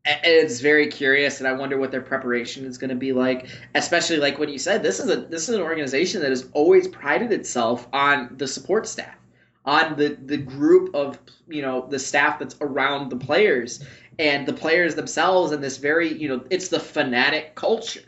[0.07, 3.49] And it's very curious, and I wonder what their preparation is going to be like.
[3.75, 6.89] Especially like what you said, this is a this is an organization that has always
[6.89, 9.17] prided itself on the support staff,
[9.65, 13.83] on the the group of you know the staff that's around the players
[14.19, 18.03] and the players themselves, and this very you know it's the Fnatic culture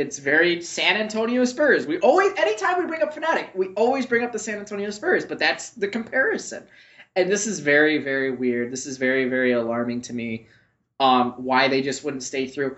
[0.00, 1.86] it's very San Antonio Spurs.
[1.86, 5.26] We always, anytime we bring up Fnatic, we always bring up the San Antonio Spurs,
[5.26, 6.64] but that's the comparison.
[7.16, 8.72] And this is very, very weird.
[8.72, 10.46] This is very, very alarming to me.
[11.00, 12.76] Um, why they just wouldn't stay through,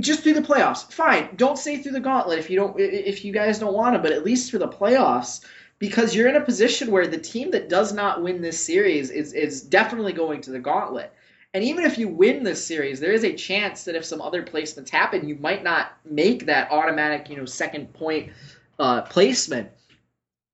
[0.00, 0.90] just through the playoffs.
[0.92, 4.02] Fine, don't stay through the gauntlet if you don't, if you guys don't want to,
[4.02, 5.44] but at least through the playoffs,
[5.78, 9.34] because you're in a position where the team that does not win this series is
[9.34, 11.12] is definitely going to the gauntlet.
[11.54, 14.42] And even if you win this series, there is a chance that if some other
[14.42, 18.32] placements happen, you might not make that automatic, you know, second point
[18.80, 19.70] uh, placement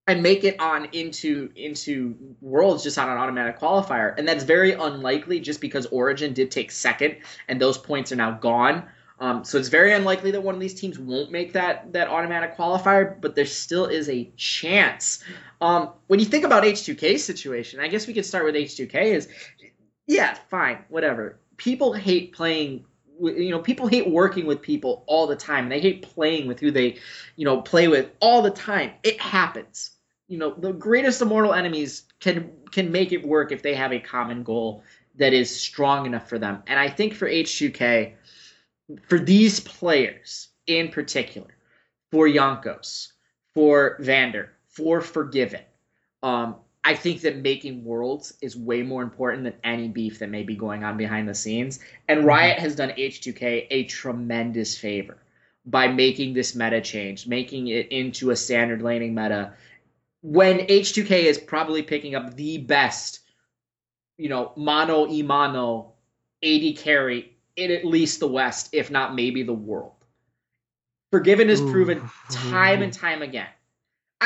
[0.07, 4.17] and make it on into into worlds just on an automatic qualifier.
[4.17, 7.17] And that's very unlikely just because Origin did take second
[7.49, 8.85] and those points are now gone.
[9.21, 12.57] Um, so it's very unlikely that one of these teams won't make that that automatic
[12.57, 15.25] qualifier, but there still is a chance.
[15.61, 18.95] Um, when you think about H2K's situation, I guess we could start with H2K.
[19.05, 19.29] Is
[20.07, 21.39] yeah, fine, whatever.
[21.57, 22.85] People hate playing
[23.21, 26.59] you know people hate working with people all the time and they hate playing with
[26.59, 26.99] who they
[27.37, 29.94] you know play with all the time it happens
[30.35, 34.01] you know the greatest immortal enemies can can make it work if they have a
[34.01, 34.83] common goal
[35.15, 38.15] that is strong enough for them and i think for h2k
[39.09, 41.55] for these players in particular
[42.15, 43.11] for Jankos,
[43.55, 45.63] for Vander, for Forgiven,
[46.23, 50.45] um, I think that making worlds is way more important than any beef that may
[50.45, 51.81] be going on behind the scenes.
[52.07, 52.29] And mm-hmm.
[52.29, 55.17] Riot has done H2K a tremendous favor
[55.67, 59.55] by making this meta change, making it into a standard laning meta
[60.25, 63.21] when H2K is probably picking up the best,
[64.17, 65.93] you know, mono e mono
[66.43, 69.93] AD carry in at least the West, if not maybe the world.
[71.13, 73.47] Forgiven has proven time and time again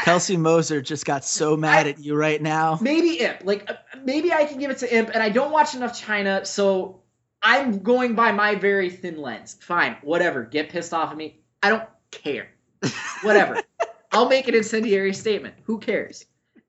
[0.04, 2.78] Kelsey Moser just got so mad I, at you right now.
[2.80, 3.44] Maybe Imp.
[3.44, 6.44] Like uh, maybe I can give it to Imp, and I don't watch enough China,
[6.44, 7.02] so
[7.42, 9.56] I'm going by my very thin lens.
[9.60, 10.42] Fine, whatever.
[10.44, 11.40] Get pissed off at me.
[11.62, 12.48] I don't care.
[13.22, 13.62] Whatever.
[14.12, 15.54] I'll make an incendiary statement.
[15.64, 16.24] Who cares?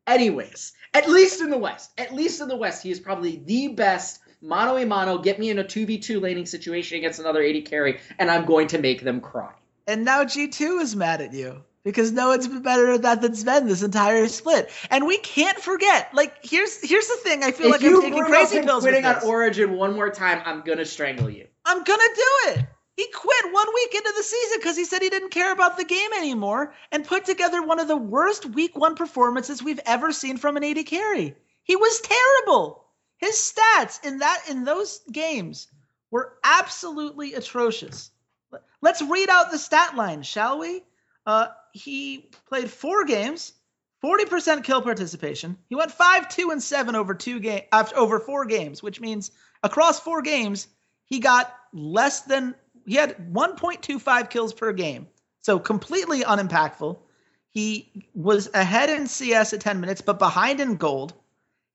[0.07, 3.69] Anyways, at least in the West, at least in the West, he is probably the
[3.69, 5.19] best mano a mano.
[5.19, 8.45] Get me in a two v two laning situation against another AD carry, and I'm
[8.45, 9.53] going to make them cry.
[9.87, 11.63] And now G2 is mad at you.
[11.83, 14.69] because no one's been better at that than Sven this entire split.
[14.91, 16.13] And we can't forget.
[16.13, 17.43] Like here's here's the thing.
[17.43, 19.23] I feel if like I'm taking crazy pills with quitting on.
[19.23, 21.47] Origin one more time, I'm gonna strangle you.
[21.65, 22.65] I'm gonna do it.
[22.99, 25.85] He quit one week into the season because he said he didn't care about the
[25.85, 30.35] game anymore and put together one of the worst week one performances we've ever seen
[30.35, 31.33] from an AD carry.
[31.63, 32.83] He was terrible.
[33.15, 35.69] His stats in that in those games
[36.11, 38.11] were absolutely atrocious.
[38.81, 40.83] Let's read out the stat line, shall we?
[41.25, 43.53] Uh, he played four games,
[44.03, 45.57] 40% kill participation.
[45.69, 49.31] He went 5, 2, and 7 over two game after over four games, which means
[49.63, 50.67] across four games,
[51.05, 52.55] he got less than
[52.89, 55.05] he had 1.25 kills per game.
[55.41, 56.99] So completely unimpactful.
[57.51, 61.13] He was ahead in CS at 10 minutes, but behind in gold.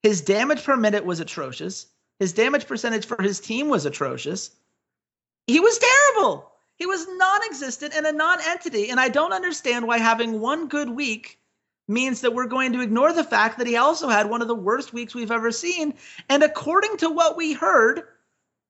[0.03, 1.87] His damage per minute was atrocious.
[2.19, 4.51] His damage percentage for his team was atrocious.
[5.47, 6.51] He was terrible.
[6.75, 8.89] He was non existent and a non entity.
[8.89, 11.39] And I don't understand why having one good week
[11.87, 14.53] means that we're going to ignore the fact that he also had one of the
[14.53, 15.93] worst weeks we've ever seen.
[16.27, 18.03] And according to what we heard,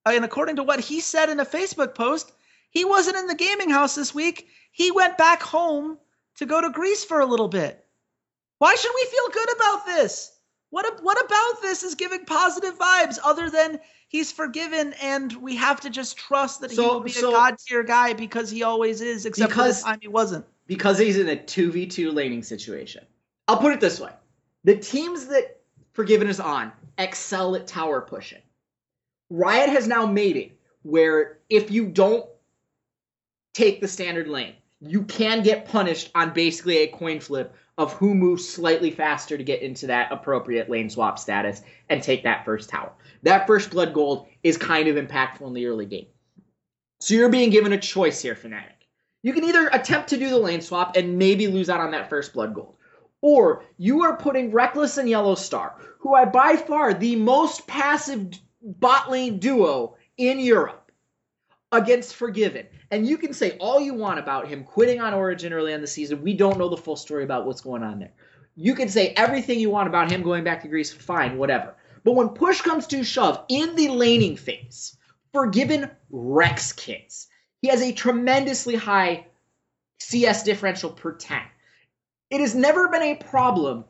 [0.06, 2.32] and according to what he said in a Facebook post,
[2.70, 4.48] he wasn't in the gaming house this week.
[4.72, 5.98] He went back home
[6.38, 7.84] to go to Greece for a little bit.
[8.60, 10.32] Why should we feel good about this?
[10.70, 15.80] What what about this is giving positive vibes other than he's forgiven and we have
[15.82, 19.02] to just trust that he will be so- a god tier guy because he always
[19.02, 20.46] is, except for the time he wasn't.
[20.68, 23.06] because he's in a 2v2 laning situation.
[23.48, 24.12] I'll put it this way.
[24.64, 25.62] The teams that
[25.94, 28.42] Forgiven is on excel at tower pushing.
[29.30, 30.52] Riot has now made it
[30.84, 32.26] where if you don't
[33.54, 38.14] take the standard lane, you can get punished on basically a coin flip of who
[38.14, 42.70] moves slightly faster to get into that appropriate lane swap status and take that first
[42.70, 42.92] tower.
[43.24, 46.08] That first blood gold is kind of impactful in the early game.
[47.00, 48.72] So you're being given a choice here, Fnatic.
[49.24, 52.10] You can either attempt to do the lane swap and maybe lose out on that
[52.10, 52.76] first blood gold.
[53.22, 58.30] Or you are putting Rekkles and Yellow Star, who are by far the most passive
[58.66, 60.92] bot lane duo in Europe,
[61.72, 62.68] against Forgiven.
[62.92, 65.88] And you can say all you want about him quitting on Origin early in the
[65.88, 66.22] season.
[66.22, 68.14] We don't know the full story about what's going on there.
[68.56, 71.76] You can say everything you want about him going back to Greece, fine, whatever.
[72.04, 74.98] But when push comes to shove in the laning phase,
[75.34, 77.28] Forgiven wrecks kids.
[77.62, 79.28] He has a tremendously high
[80.00, 81.42] CS differential per 10.
[82.30, 83.86] It has never been a problem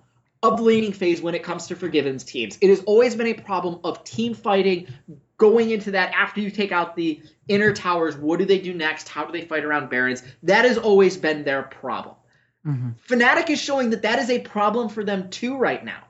[0.45, 2.57] of the laning phase when it comes to Forgiven's teams.
[2.61, 4.87] It has always been a problem of team fighting,
[5.37, 8.15] going into that after you take out the inner towers.
[8.15, 9.09] What do they do next?
[9.09, 10.23] How do they fight around Barons?
[10.43, 12.15] That has always been their problem.
[12.65, 12.89] Mm-hmm.
[13.13, 16.03] Fnatic is showing that that is a problem for them too right now.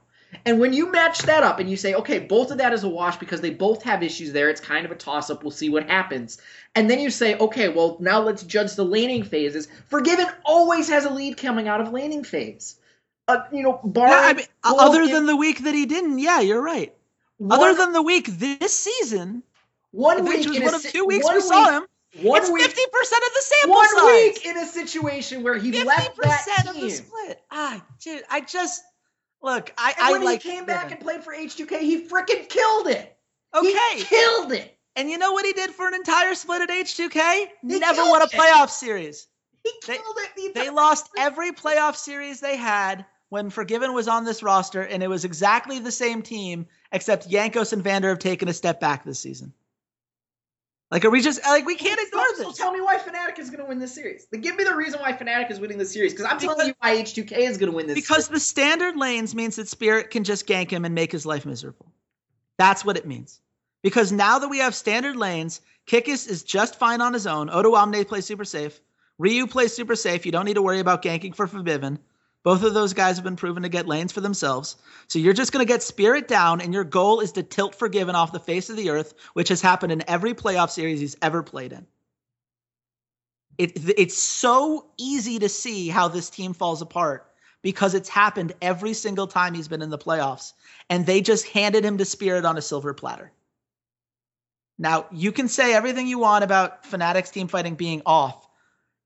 [0.46, 2.90] And when you match that up and you say, okay, both of that is a
[2.90, 5.44] wash because they both have issues there, it's kind of a toss up.
[5.44, 6.40] We'll see what happens.
[6.76, 9.68] And then you say, okay, well, now let's judge the laning phases.
[9.88, 12.76] Forgiven always has a lead coming out of laning phase.
[13.28, 16.42] Uh, you know, bar Yeah, I mean, other than the week that he didn't, yeah,
[16.42, 16.94] you're right.
[17.38, 19.42] one, Other than the week this season,
[19.92, 21.88] one which week was one of two weeks we week, saw him,
[22.22, 24.06] One it's fifty percent of the sample one size.
[24.06, 26.84] week in a situation where he left that of team.
[26.84, 27.42] the split.
[27.50, 28.84] Ah, dude, I just
[29.42, 29.74] look.
[29.78, 30.98] I And I when like he came back Forgiven.
[30.98, 33.18] and played for H2K, he freaking killed it.
[33.56, 33.98] okay.
[33.98, 34.78] He killed it.
[34.96, 37.48] And you know what he did for an entire split at H2K?
[37.68, 38.32] He Never won a it.
[38.32, 39.28] playoff series.
[39.64, 40.54] He They- killed it.
[40.54, 45.02] The They lost every playoff series they had when Forgiven was on this roster, and
[45.02, 49.04] it was exactly the same team, except Jankos and Vander have taken a step back
[49.04, 49.54] this season.
[50.92, 52.46] Like, are we just like we can't ignore this?
[52.46, 54.28] So tell me why Fnatic is going to win this series.
[54.32, 56.68] Then give me the reason why Fnatic is winning this series, because I'm telling Because-
[56.68, 57.96] you why H2K is going to win this.
[57.96, 61.46] Because the standard lanes means that Spirit can just gank him and make his life
[61.46, 61.92] miserable.
[62.58, 63.42] That's what it means.
[63.82, 67.50] Because now that we have standard lanes, Kikis is just fine on his own.
[67.50, 68.80] Odoamne plays super safe.
[69.18, 70.26] Ryu plays super safe.
[70.26, 72.00] You don't need to worry about ganking for Forgiven.
[72.46, 74.76] Both of those guys have been proven to get lanes for themselves.
[75.08, 78.14] So you're just going to get Spirit down, and your goal is to tilt Forgiven
[78.14, 81.42] off the face of the earth, which has happened in every playoff series he's ever
[81.42, 81.88] played in.
[83.58, 87.26] It, it's so easy to see how this team falls apart
[87.64, 90.54] because it's happened every single time he's been in the playoffs,
[90.88, 93.32] and they just handed him to Spirit on a silver platter.
[94.78, 98.48] Now, you can say everything you want about Fnatic's team fighting being off,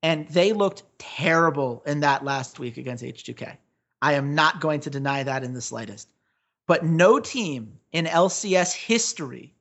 [0.02, 3.58] and they looked terrible in that last week against H2K.
[4.02, 6.10] I am not going to deny that in the slightest.
[6.68, 9.54] But no team in LCS history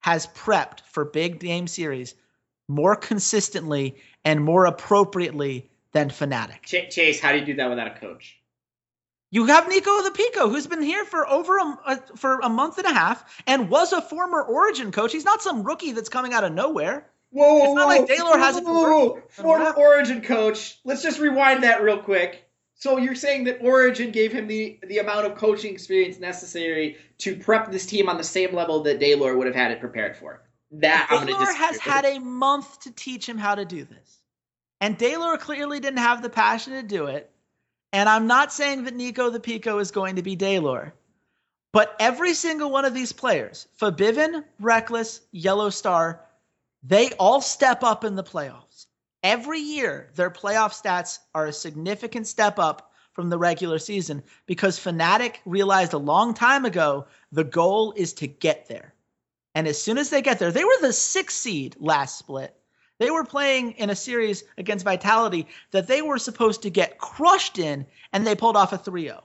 [0.00, 2.14] has prepped for big game series
[2.68, 6.62] more consistently and more appropriately than Fnatic.
[6.62, 8.38] Ch- Chase, how do you do that without a coach?
[9.30, 12.78] You have Nico the Pico, who's been here for over a, uh, for a month
[12.78, 15.12] and a half and was a former Origin coach.
[15.12, 17.10] He's not some rookie that's coming out of nowhere.
[17.36, 19.22] Whoa, whoa, It's not whoa, like Deilor hasn't whoa, whoa, whoa.
[19.28, 19.70] Former?
[19.72, 20.78] Origin coach.
[20.84, 22.48] Let's just rewind that real quick.
[22.76, 27.36] So you're saying that Origin gave him the the amount of coaching experience necessary to
[27.36, 30.42] prep this team on the same level that Deilor would have had it prepared for.
[30.72, 33.84] That I'm going to Deilor has had a month to teach him how to do
[33.84, 34.20] this.
[34.80, 37.30] And Deilor clearly didn't have the passion to do it.
[37.92, 40.92] And I'm not saying that Nico the Pico is going to be Deilor.
[41.72, 46.22] But every single one of these players, Febiven, Rekkles, Yellow Star,
[46.88, 48.86] they all step up in the playoffs.
[49.22, 54.78] Every year, their playoff stats are a significant step up from the regular season because
[54.78, 58.94] Fnatic realized a long time ago the goal is to get there.
[59.54, 62.54] And as soon as they get there, they were the sixth seed last split.
[62.98, 67.58] They were playing in a series against Vitality that they were supposed to get crushed
[67.58, 69.24] in, and they pulled off a 3 0.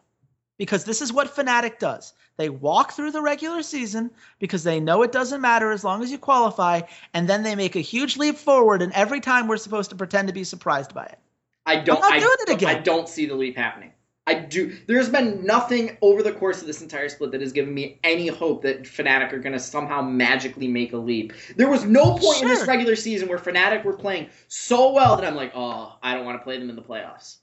[0.61, 2.13] Because this is what Fnatic does.
[2.37, 6.11] They walk through the regular season because they know it doesn't matter as long as
[6.11, 6.81] you qualify,
[7.15, 10.27] and then they make a huge leap forward, and every time we're supposed to pretend
[10.27, 11.17] to be surprised by it.
[11.65, 12.03] I don't.
[12.03, 12.75] I, doing it again.
[12.75, 13.91] I don't see the leap happening.
[14.27, 14.77] I do.
[14.85, 18.27] There's been nothing over the course of this entire split that has given me any
[18.27, 21.33] hope that Fnatic are going to somehow magically make a leap.
[21.55, 25.25] There was no point in this regular season where Fnatic were playing so well that
[25.25, 27.37] I'm like, oh, I don't want to play them in the playoffs.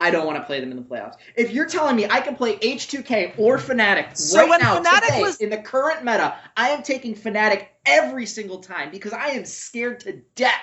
[0.00, 1.16] I don't want to play them in the playoffs.
[1.36, 5.06] If you're telling me I can play H2K or Fnatic So right when now Fnatic
[5.06, 9.28] today was- in the current meta, I am taking Fnatic every single time because I
[9.28, 10.54] am scared to death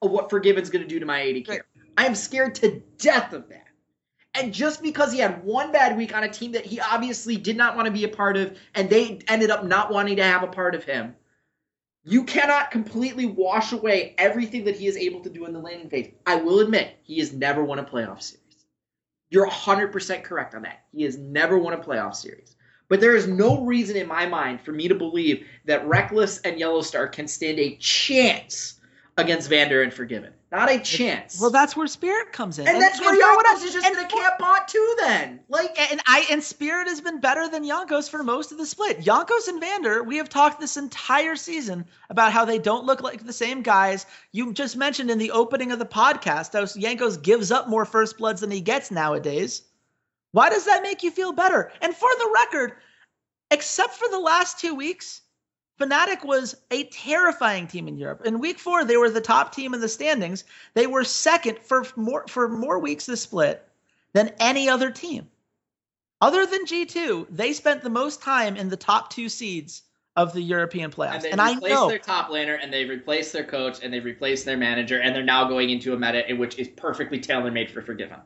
[0.00, 1.60] of what Forgiven's going to do to my AD carry.
[1.98, 3.66] I am scared to death of that.
[4.34, 7.56] And just because he had one bad week on a team that he obviously did
[7.56, 10.44] not want to be a part of, and they ended up not wanting to have
[10.44, 11.16] a part of him,
[12.04, 15.90] you cannot completely wash away everything that he is able to do in the laning
[15.90, 16.12] phase.
[16.24, 18.47] I will admit, he has never won a playoff series.
[19.30, 20.84] You're 100% correct on that.
[20.92, 22.56] He has never won a playoff series.
[22.88, 26.58] But there is no reason in my mind for me to believe that Rekkles and
[26.58, 28.80] Yellowstar can stand a chance
[29.18, 30.32] against Vander and Forgiven.
[30.50, 31.38] Not a chance.
[31.38, 32.66] Well, that's where Spirit comes in.
[32.66, 35.40] and, that's where and what Jankos is just and in a camp bot too then.
[35.48, 39.00] Like and I and Spirit has been better than Jankos for most of the split.
[39.00, 43.26] Jankos and Vander, we have talked this entire season about how they don't look like
[43.26, 44.06] the same guys.
[44.32, 48.16] You just mentioned in the opening of the podcast how Jankos gives up more first
[48.16, 49.62] bloods than he gets nowadays.
[50.32, 51.72] Why does that make you feel better?
[51.82, 52.72] And for the record,
[53.50, 55.20] except for the last two weeks,
[55.78, 58.22] Fnatic was a terrifying team in Europe.
[58.24, 60.44] In week four, they were the top team in the standings.
[60.74, 63.64] They were second for more for more weeks this split
[64.12, 65.28] than any other team.
[66.20, 69.82] Other than G2, they spent the most time in the top two seeds
[70.16, 71.14] of the European playoffs.
[71.14, 73.94] and they And, I replaced know their top laner and they've replaced their coach and
[73.94, 77.20] they've replaced their manager and they're now going into a meta in which is perfectly
[77.20, 78.18] tailor made for Forgiven.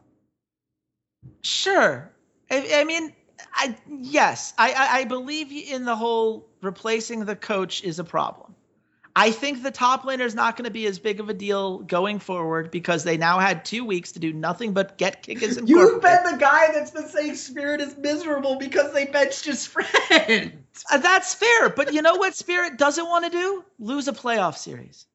[1.43, 2.11] Sure.
[2.51, 3.13] I, I mean,
[3.55, 8.55] I yes, I, I I believe in the whole replacing the coach is a problem.
[9.15, 11.81] I think the top laner is not going to be as big of a deal
[11.81, 16.01] going forward because they now had two weeks to do nothing but get Kikis You've
[16.01, 20.59] been the guy that's been saying Spirit is miserable because they benched his friend.
[20.91, 23.63] Uh, that's fair, but you know what Spirit doesn't want to do?
[23.79, 25.07] Lose a playoff series.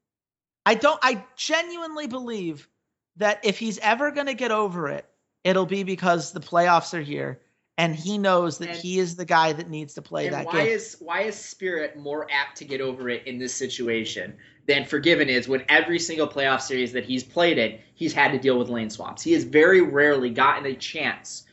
[0.68, 1.00] I don't.
[1.02, 2.70] I genuinely believe
[3.16, 5.06] that if he's ever going to get over it,
[5.44, 7.42] it'll be because the playoffs are here,
[7.78, 10.46] and he knows that And- he is the guy that needs to play And that
[10.46, 10.68] why game.
[10.68, 15.30] is why is Spirit more apt to get over it in this situation than Forgiven
[15.30, 18.70] is when every single playoff series that he's played in, he's had to deal with
[18.70, 19.22] lane swaps.
[19.22, 21.44] He has very rarely gotten a chance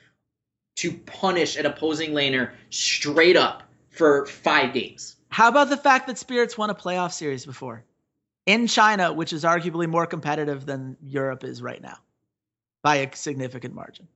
[0.77, 5.15] to punish an opposing laner straight up for five games.
[5.29, 7.85] How about the fact that Spirits won a playoff series before
[8.47, 11.99] in China, which is arguably more competitive than Europe is right now
[12.83, 14.09] by a significant margin?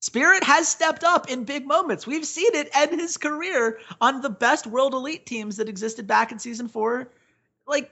[0.00, 2.06] Spirit has stepped up in big moments.
[2.06, 6.32] We've seen it end his career on the best world elite teams that existed back
[6.32, 7.08] in season four.
[7.66, 7.90] Like,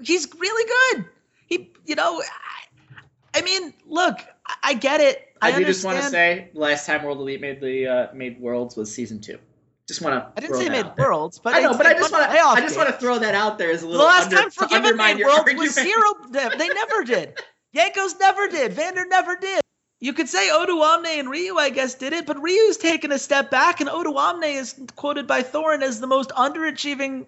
[0.00, 1.06] he's really good.
[1.46, 5.22] He, you know, I, I mean, look, I, I get it.
[5.40, 8.40] I, I, do just want to say, last time World Elite made the uh, made
[8.40, 9.38] Worlds was season two.
[9.86, 10.32] Just want to.
[10.36, 12.38] I didn't say made worlds, but I know, but I just want to.
[12.40, 14.02] I just want to throw that out there as a little.
[14.02, 15.58] The last under, time Forgiven made Worlds argument.
[15.60, 16.02] was zero.
[16.58, 17.40] They never did.
[17.74, 18.72] Jankos never did.
[18.72, 19.60] Vander never did.
[20.06, 23.50] You could say Odoamne and Ryu, I guess, did it, but Ryu's taken a step
[23.50, 27.26] back, and Odoamne is quoted by Thorin as the most underachieving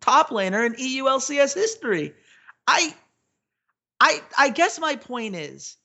[0.00, 2.14] top laner in EULCS history.
[2.68, 2.94] I,
[3.98, 5.76] I, I guess my point is,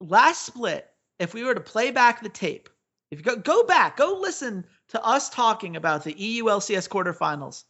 [0.00, 0.90] last split,
[1.20, 2.68] if we were to play back the tape,
[3.12, 7.62] if you go go back, go listen to us talking about the EULCS quarterfinals,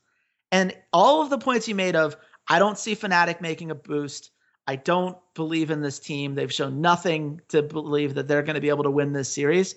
[0.50, 2.16] and all of the points you made of,
[2.48, 4.30] I don't see Fnatic making a boost.
[4.66, 6.34] I don't believe in this team.
[6.34, 9.76] They've shown nothing to believe that they're going to be able to win this series.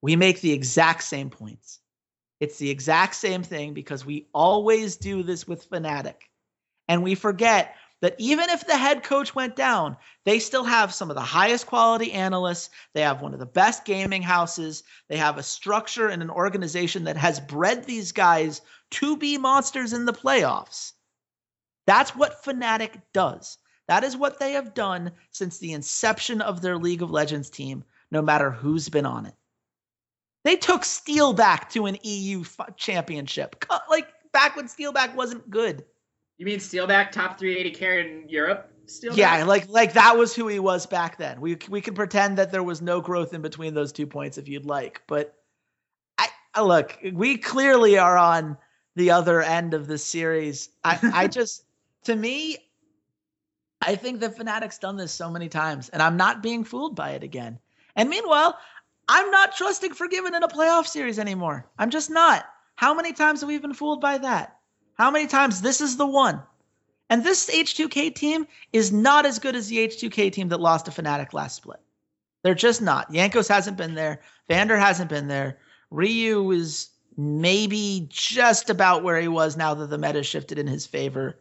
[0.00, 1.80] We make the exact same points.
[2.40, 6.16] It's the exact same thing because we always do this with Fnatic.
[6.88, 11.10] And we forget that even if the head coach went down, they still have some
[11.10, 12.68] of the highest quality analysts.
[12.92, 14.82] They have one of the best gaming houses.
[15.08, 18.60] They have a structure and an organization that has bred these guys
[18.90, 20.92] to be monsters in the playoffs.
[21.86, 23.56] That's what Fnatic does.
[23.88, 27.84] That is what they have done since the inception of their League of Legends team,
[28.10, 29.34] no matter who's been on it.
[30.44, 32.44] They took Steelback to an EU
[32.76, 35.84] championship, like back when Steelback wasn't good.
[36.38, 38.70] You mean Steelback, top 3 AD carry in Europe?
[38.86, 39.16] Steelback?
[39.16, 41.40] Yeah, like like that was who he was back then.
[41.40, 44.48] We we can pretend that there was no growth in between those two points if
[44.48, 45.34] you'd like, but
[46.18, 48.58] I, I look, we clearly are on
[48.96, 50.68] the other end of the series.
[50.84, 51.64] I I just
[52.04, 52.58] to me,
[53.86, 57.10] I think that Fnatic's done this so many times, and I'm not being fooled by
[57.10, 57.58] it again.
[57.96, 58.58] And meanwhile,
[59.08, 61.66] I'm not trusting Forgiven in a playoff series anymore.
[61.78, 62.46] I'm just not.
[62.76, 64.58] How many times have we been fooled by that?
[64.94, 66.42] How many times this is the one?
[67.10, 70.90] And this H2K team is not as good as the H2K team that lost to
[70.90, 71.80] Fnatic last split.
[72.42, 73.12] They're just not.
[73.12, 74.20] Jankos hasn't been there.
[74.48, 75.58] Vander hasn't been there.
[75.90, 80.86] Ryu is maybe just about where he was now that the meta shifted in his
[80.86, 81.38] favor.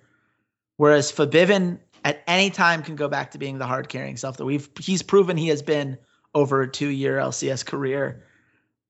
[0.77, 4.45] Whereas Febiven at any time can go back to being the hard carrying self that
[4.45, 5.97] we've he's proven he has been
[6.35, 8.23] over a two year LCS career.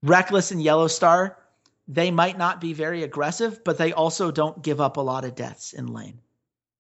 [0.06, 1.38] Rekkles and Yellow Star,
[1.88, 5.36] they might not be very aggressive, but they also don't give up a lot of
[5.36, 6.20] deaths in lane.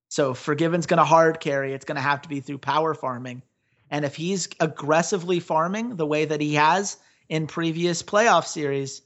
[0.09, 1.73] So Forgiven's going to hard carry.
[1.73, 3.41] It's going to have to be through power farming.
[3.89, 6.97] And if he's aggressively farming the way that he has
[7.29, 9.01] in previous playoff series,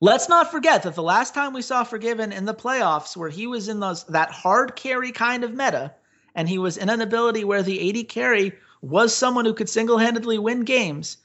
[0.00, 3.46] let's not forget that the last time we saw Forgiven in the playoffs, where he
[3.46, 5.94] was in those that hard carry kind of meta,
[6.34, 9.98] and he was in an ability where the AD carry was someone who could single
[9.98, 11.18] handedly win games.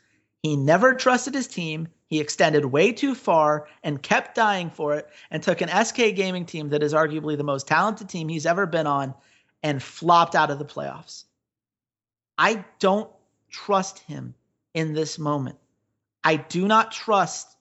[0.43, 1.87] He never trusted his team.
[2.07, 6.45] He extended way too far and kept dying for it and took an SK gaming
[6.45, 9.13] team that is arguably the most talented team he's ever been on
[9.63, 11.25] and flopped out of the playoffs.
[12.37, 13.09] I don't
[13.49, 14.35] trust him
[14.73, 15.57] in this moment.
[16.23, 17.55] I do not trust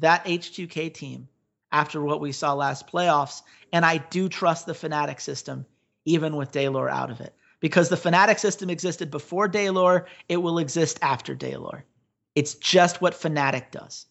[0.00, 1.28] that H2K team
[1.70, 3.42] after what we saw last playoffs.
[3.72, 5.64] And I do trust the Fnatic system,
[6.04, 10.58] even with Deilor out of it because the Fnatic system existed before Deilor, it will
[10.58, 11.82] exist after Deilor.
[12.34, 14.06] It's just what Fnatic does.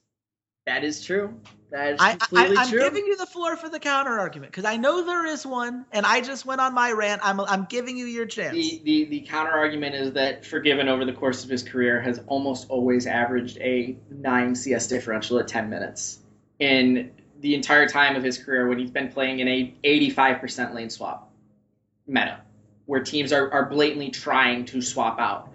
[0.65, 1.39] That is true.
[1.71, 2.79] That is completely I, I, I'm true.
[2.79, 6.05] giving you the floor for the counter argument because I know there is one, and
[6.05, 7.21] I just went on my rant.
[7.23, 8.53] I'm I'm giving you your chance.
[8.53, 12.21] The, the the counter argument is that Forgiven over the course of his career has
[12.27, 16.19] almost always averaged a nine CS differential at 10 minutes.
[16.59, 20.91] In the entire time of his career, when he's been playing in a 85% lane
[20.91, 21.30] swap
[22.07, 22.41] meta
[22.85, 25.49] where teams are, are blatantly trying to swap out.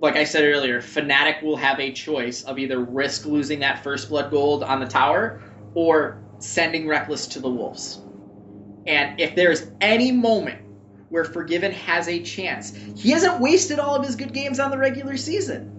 [0.00, 4.08] Like I said earlier, Fnatic will have a choice of either risk losing that first
[4.08, 5.40] blood gold on the tower
[5.74, 8.00] or sending Rekkles to the Wolves.
[8.86, 10.60] And if there's any moment
[11.08, 14.78] where Forgiven has a chance, he hasn't wasted all of his good games on the
[14.78, 15.77] regular season.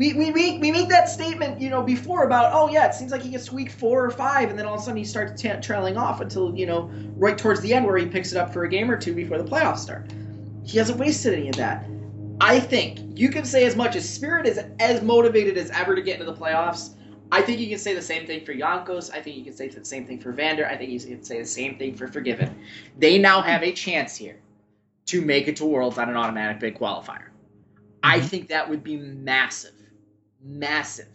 [0.00, 3.12] We, we, make, we make that statement, you know, before about, oh, yeah, it seems
[3.12, 5.42] like he gets week four or five, and then all of a sudden he starts
[5.42, 8.50] t- trailing off until, you know, right towards the end where he picks it up
[8.50, 10.10] for a game or two before the playoffs start.
[10.64, 11.84] He hasn't wasted any of that.
[12.40, 16.00] I think you can say as much as Spirit is as motivated as ever to
[16.00, 16.94] get into the playoffs.
[17.30, 19.12] I think you can say the same thing for Jankos.
[19.12, 20.66] I think you can say the same thing for Vander.
[20.66, 22.58] I think you can say the same thing for Forgiven.
[22.98, 24.40] They now have a chance here
[25.08, 27.28] to make it to Worlds on an automatic big qualifier.
[27.28, 27.98] Mm-hmm.
[28.02, 29.74] I think that would be massive,
[30.42, 31.08] massive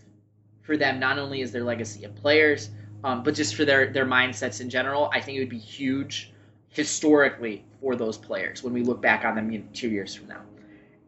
[0.61, 2.69] for them, not only as their legacy of players,
[3.03, 5.09] um, but just for their, their mindsets in general.
[5.13, 6.33] I think it would be huge
[6.69, 10.41] historically for those players when we look back on them two years from now.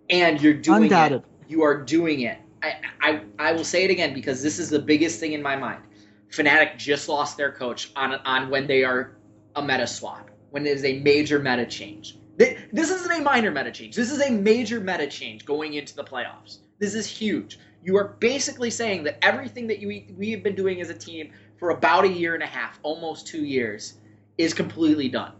[0.09, 1.23] And you're doing Undoubted.
[1.23, 1.49] it.
[1.49, 2.37] You are doing it.
[2.63, 5.55] I, I I will say it again because this is the biggest thing in my
[5.55, 5.83] mind.
[6.31, 9.15] Fnatic just lost their coach on on when they are
[9.55, 12.17] a meta swap, when it is a major meta change.
[12.37, 13.95] This isn't a minor meta change.
[13.95, 16.59] This is a major meta change going into the playoffs.
[16.79, 17.59] This is huge.
[17.83, 21.31] You are basically saying that everything that you we have been doing as a team
[21.57, 23.95] for about a year and a half, almost two years,
[24.37, 25.33] is completely done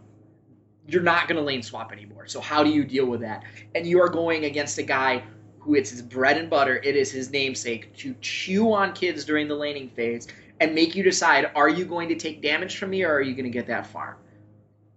[0.88, 2.26] you're not going to lane swap anymore.
[2.26, 3.44] So how do you deal with that?
[3.74, 5.22] And you are going against a guy
[5.60, 9.48] who it's his bread and butter, it is his namesake to chew on kids during
[9.48, 10.28] the laning phase
[10.60, 13.34] and make you decide are you going to take damage from me or are you
[13.34, 14.16] going to get that farm?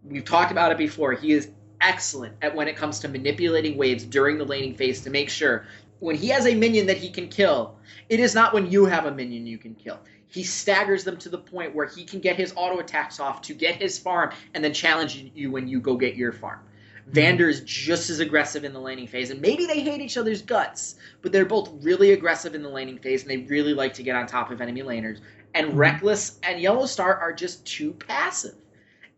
[0.03, 1.11] We've talked about it before.
[1.11, 1.49] He is
[1.81, 5.65] excellent at when it comes to manipulating waves during the laning phase to make sure
[5.99, 7.75] when he has a minion that he can kill,
[8.09, 9.99] it is not when you have a minion you can kill
[10.31, 13.53] he staggers them to the point where he can get his auto attacks off to
[13.53, 16.59] get his farm and then challenge you when you go get your farm.
[16.59, 17.11] Mm-hmm.
[17.11, 20.41] Vander is just as aggressive in the laning phase, and maybe they hate each other's
[20.41, 24.03] guts, but they're both really aggressive in the laning phase, and they really like to
[24.03, 25.19] get on top of enemy laners.
[25.53, 25.79] And mm-hmm.
[25.79, 28.55] Rekkles and Yellowstar are just too passive.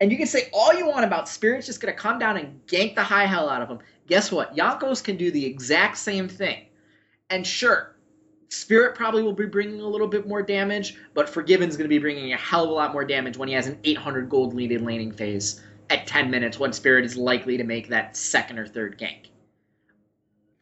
[0.00, 2.60] And you can say all you want about Spirit's just going to come down and
[2.66, 3.78] gank the high hell out of him.
[4.06, 4.56] Guess what?
[4.56, 6.66] Jankos can do the exact same thing.
[7.30, 7.94] And sure,
[8.48, 11.98] Spirit probably will be bringing a little bit more damage, but Forgiven's going to be
[11.98, 14.72] bringing a hell of a lot more damage when he has an 800 gold lead
[14.72, 18.66] in laning phase at 10 minutes when Spirit is likely to make that second or
[18.66, 19.26] third gank.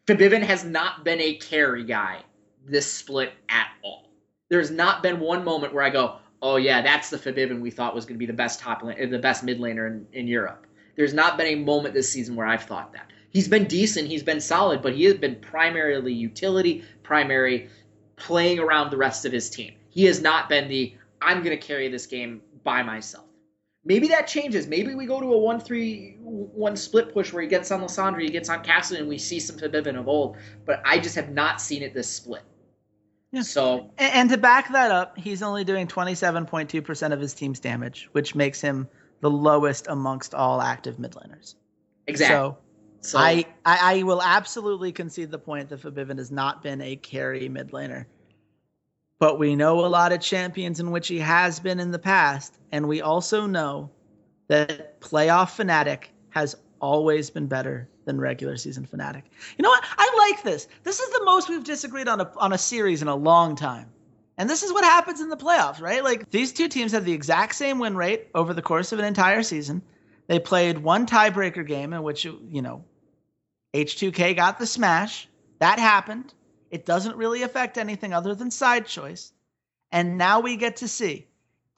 [0.07, 2.23] Febiven has not been a carry guy
[2.65, 4.09] this split at all.
[4.49, 7.95] There's not been one moment where I go, oh yeah, that's the Febiven we thought
[7.95, 10.67] was going to be the best top lane, the best mid laner in, in Europe.
[10.97, 13.11] There's not been a moment this season where I've thought that.
[13.31, 17.71] He's been decent, he's been solid, but he has been primarily utility, primary
[18.17, 19.73] playing around the rest of his team.
[19.89, 23.27] He has not been the I'm going to carry this game by myself.
[23.85, 24.67] Maybe that changes.
[24.67, 28.23] Maybe we go to a 1 3 1 split push where he gets on Lissandra,
[28.23, 30.37] he gets on Castle, and we see some Febiven of old.
[30.67, 32.43] But I just have not seen it this split.
[33.33, 33.43] Yeah.
[33.43, 38.09] So and, and to back that up, he's only doing 27.2% of his team's damage,
[38.13, 38.89] which makes him
[39.21, 41.55] the lowest amongst all active mid laners.
[42.07, 42.37] Exactly.
[42.37, 42.59] So,
[43.01, 46.97] so I, I, I will absolutely concede the point that Febiven has not been a
[46.97, 48.05] carry mid laner.
[49.19, 52.59] But we know a lot of champions in which he has been in the past,
[52.73, 53.91] and we also know
[54.49, 59.23] that playoff Fnatic has always been better than regular season Fnatic.
[59.57, 59.85] You know what?
[59.97, 60.69] I like this.
[60.83, 63.91] This is the most we've disagreed on a on a series in a long time.
[64.39, 66.03] And this is what happens in the playoffs, right?
[66.03, 69.05] Like these two teams have the exact same win rate over the course of an
[69.05, 69.83] entire season.
[70.27, 72.85] They played one tiebreaker game in which you know
[73.75, 75.29] H2K got the smash.
[75.59, 76.35] That happened.
[76.71, 79.33] It doesn't really affect anything other than side choice.
[79.91, 81.27] And now we get to see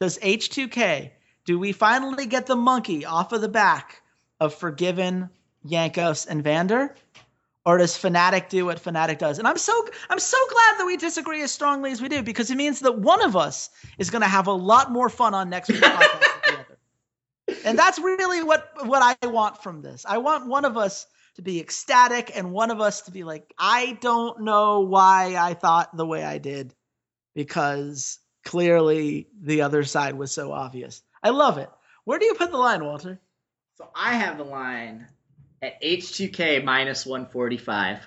[0.01, 1.11] does H2K
[1.45, 4.03] do we finally get the monkey off of the back
[4.41, 5.31] of Forgiven,
[5.67, 6.95] Jankos, and Vander?
[7.67, 9.39] Or does Fnatic do what Fnatic does?
[9.39, 9.73] And I'm so
[10.11, 12.99] I'm so glad that we disagree as strongly as we do because it means that
[12.99, 16.21] one of us is going to have a lot more fun on next week's podcast
[16.21, 16.79] than the other.
[17.65, 20.05] And that's really what what I want from this.
[20.07, 21.07] I want one of us
[21.37, 25.55] to be ecstatic and one of us to be like, I don't know why I
[25.55, 26.75] thought the way I did
[27.35, 31.03] because clearly the other side was so obvious.
[31.23, 31.71] I love it.
[32.05, 33.19] Where do you put the line, Walter?
[33.77, 35.07] So I have the line
[35.65, 38.07] at H2K minus 145.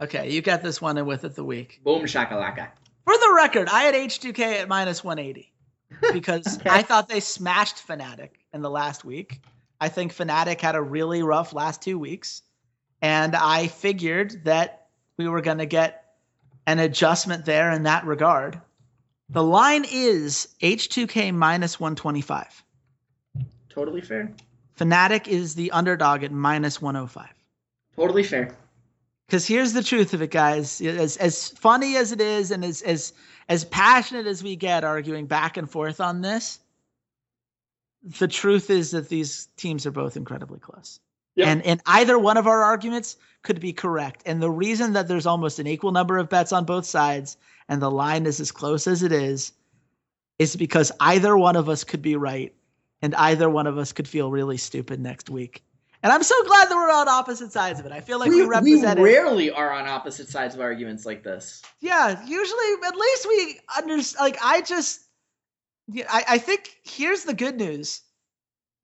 [0.00, 1.80] Okay, you got this one in with it the week.
[1.84, 2.68] Boom shakalaka.
[3.04, 5.52] For the record, I had H2K at minus 180
[6.12, 6.70] because okay.
[6.70, 9.40] I thought they smashed Fnatic in the last week.
[9.80, 12.42] I think Fnatic had a really rough last two weeks,
[13.00, 16.04] and I figured that we were going to get
[16.66, 18.60] an adjustment there in that regard.
[19.30, 22.64] The line is H2K minus 125.
[23.68, 24.32] Totally fair.
[24.78, 27.28] Fnatic is the underdog at minus 105.
[27.96, 28.56] Totally fair.
[29.26, 30.80] Because here's the truth of it, guys.
[30.80, 33.12] As as funny as it is, and as as
[33.48, 36.60] as passionate as we get arguing back and forth on this,
[38.18, 41.00] the truth is that these teams are both incredibly close.
[41.34, 41.46] Yep.
[41.46, 44.22] And and either one of our arguments could be correct.
[44.24, 47.36] And the reason that there's almost an equal number of bets on both sides
[47.68, 49.52] and the line is as close as it is
[50.38, 52.54] is because either one of us could be right
[53.02, 55.62] and either one of us could feel really stupid next week.
[56.02, 57.90] And I'm so glad that we're on opposite sides of it.
[57.90, 59.00] I feel like we, we represent.
[59.00, 61.60] We rarely are on opposite sides of arguments like this.
[61.80, 64.24] Yeah, usually at least we understand.
[64.24, 65.00] Like I just,
[66.08, 68.00] I, I think here's the good news: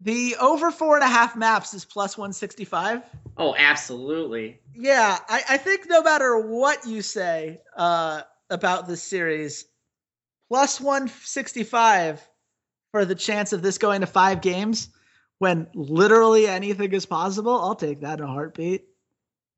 [0.01, 3.03] the over four and a half maps is plus one sixty five.
[3.37, 4.61] Oh, absolutely.
[4.75, 9.67] Yeah, I, I think no matter what you say uh, about this series,
[10.49, 12.29] plus one sixty five
[12.95, 14.89] for the chance of this going to five games
[15.39, 18.85] when literally anything is possible, I'll take that in a heartbeat.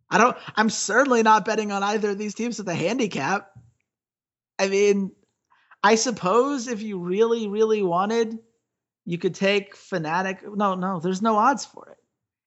[0.09, 3.51] I don't I'm certainly not betting on either of these teams with a handicap.
[4.59, 5.13] I mean,
[5.85, 8.39] I suppose if you really, really wanted,
[9.05, 10.39] you could take Fnatic.
[10.57, 11.99] No, no, there's no odds for it.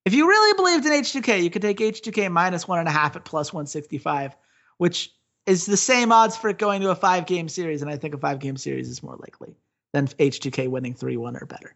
[0.04, 3.14] If you really believed in H2K, you could take H2K minus one and a half
[3.14, 4.34] at plus 165,
[4.78, 5.14] which
[5.46, 7.80] is the same odds for it going to a five game series.
[7.80, 9.54] And I think a five game series is more likely
[9.92, 11.74] than H2K winning 3 1 or better.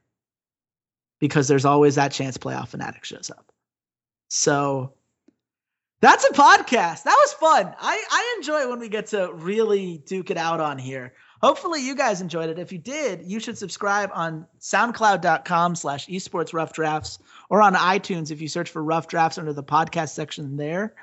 [1.21, 3.51] Because there's always that chance playoff Fnatic shows up.
[4.29, 4.95] So
[6.01, 7.05] that's a podcast.
[7.05, 7.75] That was fun.
[7.81, 11.15] I, I enjoy when we get to really duke it out on here.
[11.41, 12.59] Hopefully you guys enjoyed it.
[12.59, 18.31] If you did, you should subscribe on soundcloud.com slash esports rough drafts or on iTunes
[18.31, 20.95] if you search for rough drafts under the podcast section there.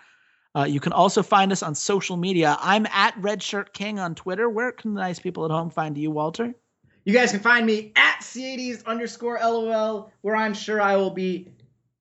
[0.55, 2.57] Uh, you can also find us on social media.
[2.59, 4.49] I'm at Redshirt King on Twitter.
[4.49, 6.53] Where can the nice people at home find you, Walter?
[7.03, 11.47] You guys can find me at C80s underscore LOL, where I'm sure I will be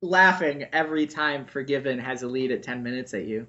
[0.03, 3.47] laughing every time Forgiven has a lead at 10 minutes at you.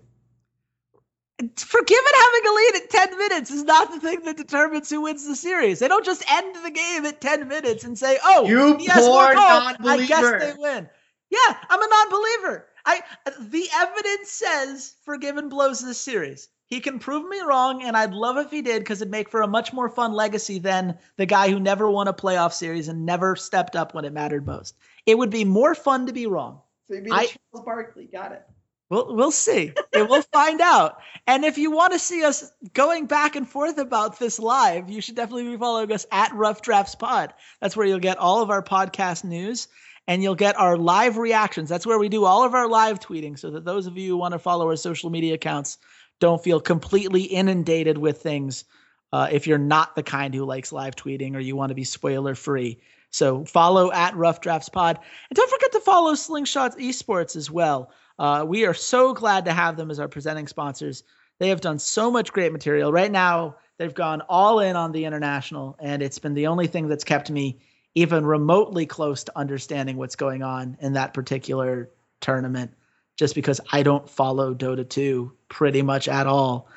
[1.57, 5.27] Forgiven having a lead at 10 minutes is not the thing that determines who wins
[5.27, 5.79] the series.
[5.79, 9.33] They don't just end the game at 10 minutes and say, oh, you has poor.
[9.35, 10.87] I guess they win.
[11.31, 12.67] Yeah, I'm a non-believer.
[12.85, 13.01] I
[13.39, 16.49] the evidence says Forgiven blows this series.
[16.71, 19.41] He can prove me wrong, and I'd love if he did because it'd make for
[19.41, 23.05] a much more fun legacy than the guy who never won a playoff series and
[23.05, 24.77] never stepped up when it mattered most.
[25.05, 26.61] It would be more fun to be wrong.
[26.87, 28.05] So you'd be I- Charles Barkley.
[28.05, 28.43] Got it.
[28.89, 29.73] We'll we'll see.
[29.93, 31.01] we'll find out.
[31.27, 35.01] And if you want to see us going back and forth about this live, you
[35.01, 37.33] should definitely be following us at Rough Drafts Pod.
[37.59, 39.67] That's where you'll get all of our podcast news
[40.07, 41.69] and you'll get our live reactions.
[41.69, 44.17] That's where we do all of our live tweeting so that those of you who
[44.17, 45.77] want to follow our social media accounts
[46.19, 48.65] don't feel completely inundated with things
[49.13, 51.83] uh, if you're not the kind who likes live tweeting or you want to be
[51.83, 52.79] spoiler free.
[53.09, 54.97] So follow at Rough Drafts Pod.
[55.29, 57.91] And don't forget to follow Slingshots Esports as well.
[58.17, 61.03] Uh, we are so glad to have them as our presenting sponsors.
[61.39, 62.91] They have done so much great material.
[62.91, 66.87] Right now, they've gone all in on the international, and it's been the only thing
[66.87, 67.59] that's kept me
[67.95, 71.89] even remotely close to understanding what's going on in that particular
[72.21, 72.73] tournament,
[73.17, 76.69] just because I don't follow Dota 2 pretty much at all.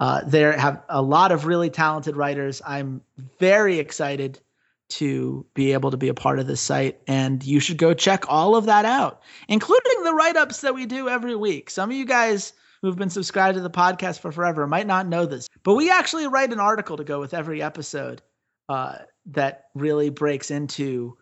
[0.00, 2.62] Uh, there have a lot of really talented writers.
[2.66, 3.02] I'm
[3.38, 4.40] very excited
[4.88, 8.24] to be able to be a part of this site, and you should go check
[8.28, 11.70] all of that out, including the write ups that we do every week.
[11.70, 12.52] Some of you guys
[12.82, 16.26] who've been subscribed to the podcast for forever might not know this, but we actually
[16.26, 18.20] write an article to go with every episode
[18.68, 21.16] uh, that really breaks into,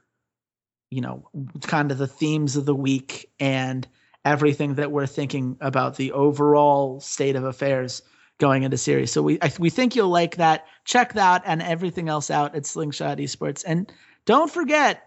[0.91, 1.29] you know,
[1.63, 3.87] kind of the themes of the week and
[4.25, 8.03] everything that we're thinking about the overall state of affairs
[8.39, 9.13] going into series.
[9.13, 10.67] So we I, we think you'll like that.
[10.85, 13.65] Check that and everything else out at Slingshot Esports.
[13.67, 13.93] And
[14.25, 15.03] don't forget,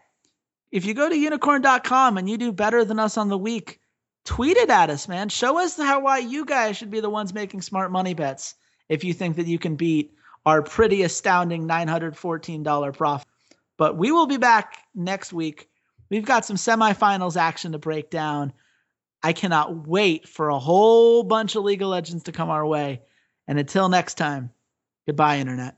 [0.71, 3.79] if you go to Unikrn.com and you do better than us on the week,
[4.25, 5.29] tweet it at us, man.
[5.29, 8.55] Show us how why you guys should be the ones making smart money bets
[8.89, 10.13] if you think that you can beat
[10.45, 13.27] our pretty astounding $914 profit.
[13.77, 15.69] But we will be back next week.
[16.09, 18.53] We've got some semifinals action to break down.
[19.23, 23.01] I cannot wait for a whole bunch of League of Legends to come our way.
[23.47, 24.51] And until next time,
[25.07, 25.77] goodbye, Internet.